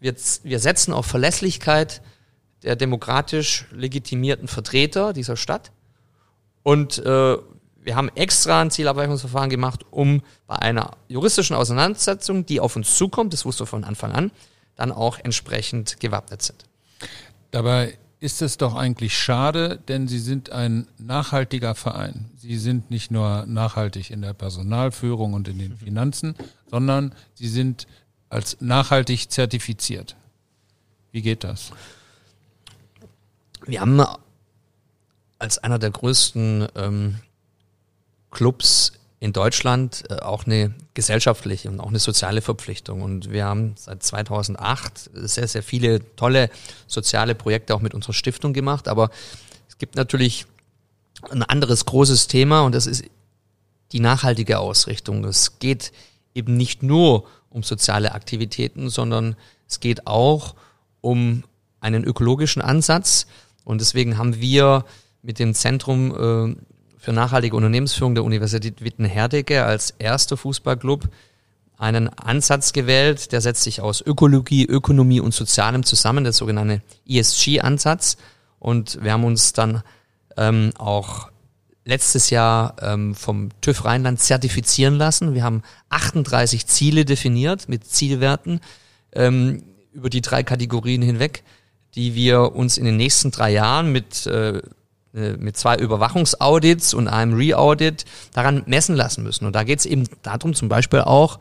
Wir, 0.00 0.14
wir 0.42 0.58
setzen 0.58 0.92
auf 0.92 1.06
Verlässlichkeit 1.06 2.02
der 2.62 2.76
demokratisch 2.76 3.66
legitimierten 3.70 4.48
Vertreter 4.48 5.12
dieser 5.12 5.36
Stadt. 5.36 5.72
Und 6.62 6.98
äh, 6.98 7.36
wir 7.86 7.94
haben 7.94 8.08
extra 8.16 8.60
ein 8.60 8.70
Zielabweichungsverfahren 8.70 9.48
gemacht, 9.48 9.84
um 9.90 10.22
bei 10.48 10.56
einer 10.56 10.96
juristischen 11.06 11.54
Auseinandersetzung, 11.54 12.44
die 12.44 12.58
auf 12.58 12.74
uns 12.74 12.96
zukommt, 12.96 13.32
das 13.32 13.44
wusste 13.44 13.66
von 13.66 13.84
Anfang 13.84 14.12
an, 14.12 14.32
dann 14.74 14.90
auch 14.90 15.18
entsprechend 15.22 16.00
gewappnet 16.00 16.42
sind. 16.42 16.64
Dabei 17.52 17.96
ist 18.18 18.42
es 18.42 18.56
doch 18.56 18.74
eigentlich 18.74 19.16
schade, 19.16 19.78
denn 19.86 20.08
Sie 20.08 20.18
sind 20.18 20.50
ein 20.50 20.88
nachhaltiger 20.98 21.74
Verein. 21.74 22.30
Sie 22.36 22.58
sind 22.58 22.90
nicht 22.90 23.10
nur 23.10 23.46
nachhaltig 23.46 24.10
in 24.10 24.22
der 24.22 24.32
Personalführung 24.32 25.34
und 25.34 25.46
in 25.46 25.58
den 25.58 25.72
mhm. 25.72 25.78
Finanzen, 25.78 26.34
sondern 26.68 27.14
Sie 27.34 27.48
sind 27.48 27.86
als 28.28 28.56
nachhaltig 28.60 29.30
zertifiziert. 29.30 30.16
Wie 31.12 31.22
geht 31.22 31.44
das? 31.44 31.70
Wir 33.66 33.80
haben 33.80 34.02
als 35.38 35.58
einer 35.58 35.78
der 35.78 35.90
größten 35.90 36.68
ähm, 36.76 37.18
Clubs 38.30 38.92
in 39.18 39.32
Deutschland 39.32 40.04
äh, 40.10 40.16
auch 40.16 40.46
eine 40.46 40.74
gesellschaftliche 40.94 41.68
und 41.68 41.80
auch 41.80 41.88
eine 41.88 41.98
soziale 41.98 42.42
Verpflichtung. 42.42 43.02
Und 43.02 43.30
wir 43.30 43.44
haben 43.44 43.74
seit 43.76 44.02
2008 44.02 45.10
sehr, 45.14 45.48
sehr 45.48 45.62
viele 45.62 46.14
tolle 46.16 46.50
soziale 46.86 47.34
Projekte 47.34 47.74
auch 47.74 47.80
mit 47.80 47.94
unserer 47.94 48.12
Stiftung 48.12 48.52
gemacht. 48.52 48.88
Aber 48.88 49.10
es 49.68 49.78
gibt 49.78 49.96
natürlich 49.96 50.46
ein 51.30 51.42
anderes 51.42 51.86
großes 51.86 52.28
Thema 52.28 52.62
und 52.62 52.74
das 52.74 52.86
ist 52.86 53.04
die 53.92 54.00
nachhaltige 54.00 54.58
Ausrichtung. 54.58 55.24
Es 55.24 55.58
geht 55.58 55.92
eben 56.34 56.56
nicht 56.56 56.82
nur 56.82 57.26
um 57.56 57.62
soziale 57.62 58.12
Aktivitäten, 58.12 58.90
sondern 58.90 59.34
es 59.66 59.80
geht 59.80 60.06
auch 60.06 60.54
um 61.00 61.42
einen 61.80 62.04
ökologischen 62.04 62.62
Ansatz. 62.62 63.26
Und 63.64 63.80
deswegen 63.80 64.18
haben 64.18 64.40
wir 64.40 64.84
mit 65.22 65.38
dem 65.38 65.54
Zentrum 65.54 66.10
äh, 66.12 66.56
für 66.98 67.12
nachhaltige 67.12 67.56
Unternehmensführung 67.56 68.14
der 68.14 68.24
Universität 68.24 68.84
Witten-Herdecke 68.84 69.64
als 69.64 69.94
erster 69.98 70.36
Fußballclub 70.36 71.08
einen 71.78 72.08
Ansatz 72.08 72.72
gewählt, 72.72 73.32
der 73.32 73.40
setzt 73.40 73.62
sich 73.62 73.80
aus 73.80 74.00
Ökologie, 74.00 74.64
Ökonomie 74.64 75.20
und 75.20 75.34
Sozialem 75.34 75.84
zusammen, 75.84 76.24
der 76.24 76.32
sogenannte 76.32 76.82
ESG-Ansatz. 77.08 78.16
Und 78.58 79.02
wir 79.02 79.12
haben 79.12 79.24
uns 79.24 79.52
dann 79.52 79.82
ähm, 80.36 80.72
auch 80.78 81.30
letztes 81.86 82.30
Jahr 82.30 82.76
ähm, 82.82 83.14
vom 83.14 83.48
TÜV 83.62 83.84
Rheinland 83.84 84.20
zertifizieren 84.20 84.96
lassen. 84.96 85.34
Wir 85.34 85.44
haben 85.44 85.62
38 85.88 86.66
Ziele 86.66 87.04
definiert 87.04 87.68
mit 87.68 87.86
Zielwerten 87.86 88.60
ähm, 89.12 89.62
über 89.92 90.10
die 90.10 90.20
drei 90.20 90.42
Kategorien 90.42 91.00
hinweg, 91.00 91.44
die 91.94 92.14
wir 92.14 92.54
uns 92.54 92.76
in 92.76 92.84
den 92.84 92.96
nächsten 92.96 93.30
drei 93.30 93.52
Jahren 93.52 93.92
mit 93.92 94.26
äh, 94.26 94.60
äh, 95.16 95.36
mit 95.38 95.56
zwei 95.56 95.76
Überwachungsaudits 95.76 96.92
und 96.92 97.08
einem 97.08 97.34
Re-Audit 97.34 98.04
daran 98.34 98.64
messen 98.66 98.94
lassen 98.94 99.22
müssen. 99.22 99.46
Und 99.46 99.56
da 99.56 99.62
geht 99.62 99.78
es 99.78 99.86
eben 99.86 100.04
darum, 100.22 100.54
zum 100.54 100.68
Beispiel 100.68 101.00
auch 101.00 101.40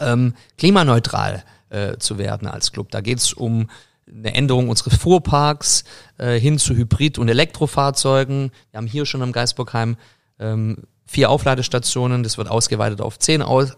ähm, 0.00 0.34
klimaneutral 0.58 1.44
äh, 1.70 1.96
zu 1.96 2.18
werden 2.18 2.46
als 2.46 2.72
Club. 2.72 2.90
Da 2.90 3.00
geht 3.00 3.18
es 3.18 3.32
um 3.32 3.70
eine 4.08 4.34
Änderung 4.34 4.68
unseres 4.68 4.96
Fuhrparks 4.96 5.84
äh, 6.18 6.38
hin 6.38 6.58
zu 6.58 6.74
Hybrid- 6.74 7.18
und 7.18 7.28
Elektrofahrzeugen. 7.28 8.52
Wir 8.70 8.78
haben 8.78 8.86
hier 8.86 9.06
schon 9.06 9.22
am 9.22 9.32
Geisburgheim 9.32 9.96
ähm, 10.38 10.78
vier 11.06 11.30
Aufladestationen, 11.30 12.22
das 12.22 12.38
wird 12.38 12.48
ausgeweitet 12.48 13.00
auf 13.00 13.18
zehn 13.18 13.42
Au 13.42 13.62
äh, 13.62 13.68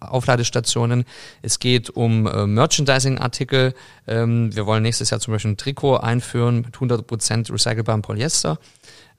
Aufladestationen. 0.00 1.04
Es 1.42 1.58
geht 1.58 1.90
um 1.90 2.26
äh, 2.26 2.46
Merchandising-Artikel. 2.46 3.74
Ähm, 4.06 4.54
wir 4.54 4.66
wollen 4.66 4.82
nächstes 4.82 5.10
Jahr 5.10 5.20
zum 5.20 5.32
Beispiel 5.32 5.52
ein 5.52 5.56
Trikot 5.56 5.96
einführen 5.96 6.62
mit 6.62 6.76
100% 6.76 7.52
recycelbarem 7.52 8.02
Polyester, 8.02 8.58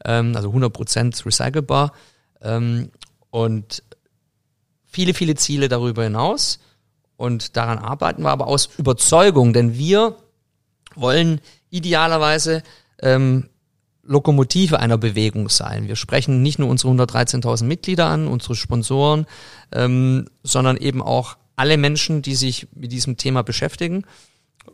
ähm, 0.06 0.36
also 0.36 0.51
100% 0.51 1.25
recycelbar. 1.25 1.91
Ähm, 2.41 2.91
und 3.30 3.84
viele, 4.86 5.13
viele 5.13 5.36
Ziele 5.36 5.67
darüber 5.67 6.03
hinaus. 6.03 6.60
Und 7.17 7.58
daran 7.58 7.80
arbeiten 7.80 8.21
wir 8.21 8.30
aber 8.30 8.47
aus 8.47 8.69
Überzeugung, 8.77 9.51
denn 9.51 9.77
wir 9.77 10.15
wollen 10.99 11.41
idealerweise 11.69 12.63
ähm, 13.01 13.49
Lokomotive 14.03 14.79
einer 14.79 14.97
Bewegung 14.97 15.49
sein. 15.49 15.88
Wir 15.88 15.97
sprechen 15.97 16.41
nicht 16.41 16.60
nur 16.60 16.69
unsere 16.69 16.93
113.000 16.93 17.65
Mitglieder 17.65 18.07
an, 18.07 18.27
unsere 18.27 18.55
Sponsoren, 18.55 19.25
ähm, 19.71 20.29
sondern 20.43 20.77
eben 20.77 21.01
auch 21.01 21.38
alle 21.57 21.77
Menschen, 21.77 22.21
die 22.21 22.36
sich 22.36 22.67
mit 22.73 22.91
diesem 22.91 23.17
Thema 23.17 23.43
beschäftigen. 23.43 24.05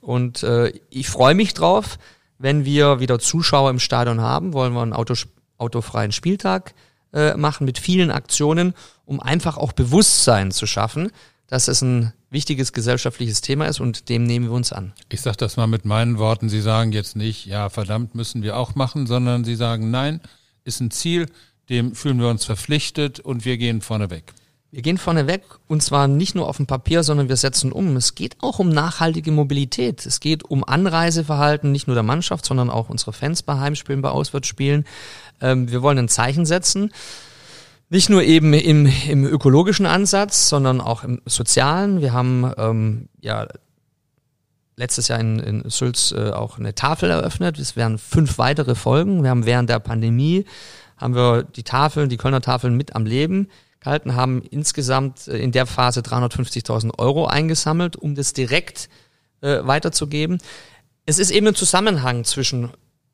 Und 0.02 0.44
äh, 0.44 0.74
ich 0.90 1.10
freue 1.10 1.34
mich 1.34 1.54
drauf, 1.54 1.98
wenn 2.38 2.66
wir 2.66 3.00
wieder 3.00 3.20
Zuschauer 3.20 3.70
im 3.70 3.80
Stadion 3.80 4.22
haben, 4.22 4.54
wollen 4.54 4.74
wir 4.74 4.82
einen 4.82 4.94
Autos 4.94 5.28
autofreien 5.58 6.12
Spieltag 6.12 6.74
äh, 7.14 7.36
machen 7.36 7.66
mit 7.66 7.80
vielen 7.80 8.12
Aktionen, 8.12 8.74
um 9.06 9.20
einfach 9.20 9.58
auch 9.58 9.72
Bewusstsein 9.72 10.52
zu 10.52 10.68
schaffen, 10.68 11.12
dass 11.48 11.68
es 11.68 11.82
ein 11.82 12.14
wichtiges 12.30 12.74
gesellschaftliches 12.74 13.42
Thema 13.42 13.66
ist 13.66 13.80
und 13.80 14.10
dem 14.10 14.24
nehmen 14.24 14.48
wir 14.48 14.54
uns 14.54 14.74
an. 14.74 14.94
Ich 15.10 15.22
sage 15.22 15.38
das 15.38 15.56
mal 15.58 15.68
mit 15.68 15.86
meinen 15.86 16.18
Worten. 16.18 16.50
Sie 16.50 16.62
sagen 16.62 16.92
jetzt 16.92 17.16
nicht, 17.16 17.46
ja, 17.46 17.70
verdammt 17.70 18.16
müssen 18.16 18.42
wir 18.42 18.58
auch 18.58 18.76
machen, 18.76 19.06
sondern 19.08 19.44
Sie 19.44 19.56
sagen, 19.56 19.92
nein, 19.92 20.20
ist 20.64 20.80
ein 20.80 20.92
Ziel, 20.92 21.28
dem 21.70 21.96
fühlen 21.96 22.20
wir 22.20 22.30
uns 22.30 22.46
verpflichtet 22.46 23.20
und 23.20 23.46
wir 23.46 23.58
gehen 23.58 23.82
vorne 23.82 24.10
weg. 24.10 24.34
Wir 24.72 24.82
gehen 24.82 24.98
vorne 24.98 25.28
weg 25.28 25.44
und 25.68 25.84
zwar 25.84 26.08
nicht 26.08 26.34
nur 26.34 26.48
auf 26.48 26.58
dem 26.58 26.66
Papier, 26.66 27.04
sondern 27.04 27.30
wir 27.30 27.38
setzen 27.38 27.72
um. 27.72 27.96
Es 27.96 28.16
geht 28.16 28.38
auch 28.42 28.58
um 28.58 28.70
nachhaltige 28.70 29.32
Mobilität. 29.32 30.04
Es 30.04 30.20
geht 30.20 30.44
um 30.44 30.64
Anreiseverhalten 30.64 31.72
nicht 31.72 31.86
nur 31.86 31.94
der 31.94 32.02
Mannschaft, 32.02 32.44
sondern 32.44 32.72
auch 32.72 32.90
unsere 32.90 33.14
Fans 33.14 33.44
bei 33.44 33.60
Heimspielen, 33.60 34.02
bei 34.02 34.10
Auswärtsspielen. 34.10 34.86
Ähm, 35.42 35.70
wir 35.70 35.84
wollen 35.84 36.00
ein 36.00 36.10
Zeichen 36.10 36.48
setzen. 36.48 36.92
Nicht 37.90 38.10
nur 38.10 38.24
eben 38.24 38.54
im, 38.54 38.86
im 39.08 39.26
ökologischen 39.26 39.86
Ansatz, 39.86 40.50
sondern 40.50 40.82
auch 40.82 41.04
im 41.04 41.22
sozialen. 41.26 42.02
Wir 42.02 42.14
haben 42.14 42.52
ähm, 42.58 43.10
ja 43.22 43.48
letztes 44.76 45.08
Jahr 45.08 45.20
in, 45.20 45.40
in 45.40 45.70
Sülz 45.70 46.12
äh, 46.12 46.32
auch 46.32 46.58
eine 46.58 46.74
Tafel 46.74 47.12
eröffnet. 47.12 47.60
Es 47.60 47.76
werden 47.76 47.98
fünf 47.98 48.38
weitere 48.38 48.76
Folgen. 48.76 49.24
Wir 49.24 49.30
haben 49.30 49.46
während 49.46 49.70
der 49.70 49.80
Pandemie 49.80 50.46
haben 50.98 51.16
wir 51.16 51.44
die 51.44 51.64
Tafeln, 51.64 52.10
die 52.10 52.18
Kölner 52.18 52.42
Tafeln 52.42 52.76
mit 52.76 52.96
am 52.96 53.06
Leben 53.06 53.50
gehalten, 53.80 54.16
haben 54.16 54.42
insgesamt 54.42 55.28
äh, 55.28 55.38
in 55.38 55.52
der 55.52 55.66
Phase 55.66 56.02
350.000 56.02 56.98
Euro 56.98 57.26
eingesammelt, 57.26 57.96
um 57.96 58.16
das 58.16 58.34
direkt 58.34 58.90
äh, 59.42 59.60
weiterzugeben. 59.64 60.40
Es 61.06 61.20
ist 61.20 61.32
eben 61.32 61.48
ein 61.48 61.56
Zusammenhang 61.56 62.24
zwischen 62.24 62.72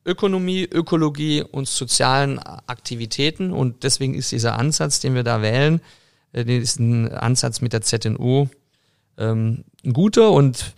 Ökonomie, 0.09 0.67
Ökologie 0.69 1.43
und 1.43 1.67
sozialen 1.67 2.39
Aktivitäten. 2.39 3.53
Und 3.53 3.83
deswegen 3.83 4.15
ist 4.15 4.31
dieser 4.31 4.57
Ansatz, 4.57 4.99
den 4.99 5.13
wir 5.13 5.23
da 5.23 5.41
wählen, 5.41 5.81
äh, 6.33 6.43
diesen 6.43 7.11
Ansatz 7.11 7.61
mit 7.61 7.73
der 7.73 7.81
ZNU 7.81 8.47
ähm, 9.17 9.63
ein 9.85 9.93
guter. 9.93 10.31
Und 10.31 10.73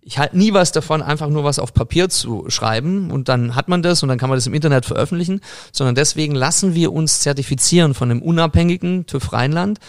ich 0.00 0.18
halte 0.18 0.38
nie 0.38 0.54
was 0.54 0.72
davon, 0.72 1.02
einfach 1.02 1.28
nur 1.28 1.44
was 1.44 1.58
auf 1.58 1.74
Papier 1.74 2.08
zu 2.08 2.48
schreiben 2.48 3.10
und 3.10 3.28
dann 3.28 3.54
hat 3.54 3.68
man 3.68 3.82
das 3.82 4.02
und 4.02 4.08
dann 4.08 4.16
kann 4.16 4.30
man 4.30 4.38
das 4.38 4.46
im 4.46 4.54
Internet 4.54 4.86
veröffentlichen, 4.86 5.42
sondern 5.70 5.94
deswegen 5.94 6.34
lassen 6.34 6.74
wir 6.74 6.94
uns 6.94 7.20
zertifizieren 7.20 7.92
von 7.92 8.10
einem 8.10 8.22
unabhängigen 8.22 9.04
TÜV 9.04 9.34
Rheinland 9.34 9.80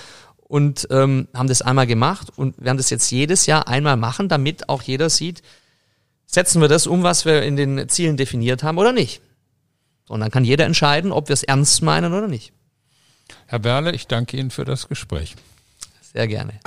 und 0.41 0.87
ähm, 0.91 1.29
haben 1.33 1.47
das 1.47 1.61
einmal 1.61 1.87
gemacht 1.87 2.27
und 2.35 2.61
werden 2.61 2.77
das 2.77 2.89
jetzt 2.89 3.09
jedes 3.11 3.45
Jahr 3.45 3.69
einmal 3.69 3.95
machen, 3.95 4.27
damit 4.27 4.67
auch 4.67 4.81
jeder 4.81 5.09
sieht, 5.09 5.41
setzen 6.29 6.61
wir 6.61 6.67
das 6.67 6.87
um, 6.87 7.03
was 7.03 7.25
wir 7.25 7.41
in 7.43 7.55
den 7.55 7.89
Zielen 7.89 8.15
definiert 8.15 8.61
haben 8.63 8.77
oder 8.77 8.93
nicht. 8.93 9.21
Und 10.07 10.21
dann 10.21 10.31
kann 10.31 10.45
jeder 10.45 10.65
entscheiden, 10.65 11.11
ob 11.11 11.27
wir 11.27 11.33
es 11.33 11.43
ernst 11.43 11.81
meinen 11.81 12.13
oder 12.13 12.27
nicht. 12.27 12.53
Herr 13.47 13.59
Berle, 13.59 13.91
ich 13.91 14.07
danke 14.07 14.37
Ihnen 14.37 14.51
für 14.51 14.65
das 14.65 14.87
Gespräch. 14.87 15.35
Sehr 16.01 16.27
gerne. 16.27 16.59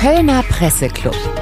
Kölner 0.00 0.42
Presseclub. 0.42 1.41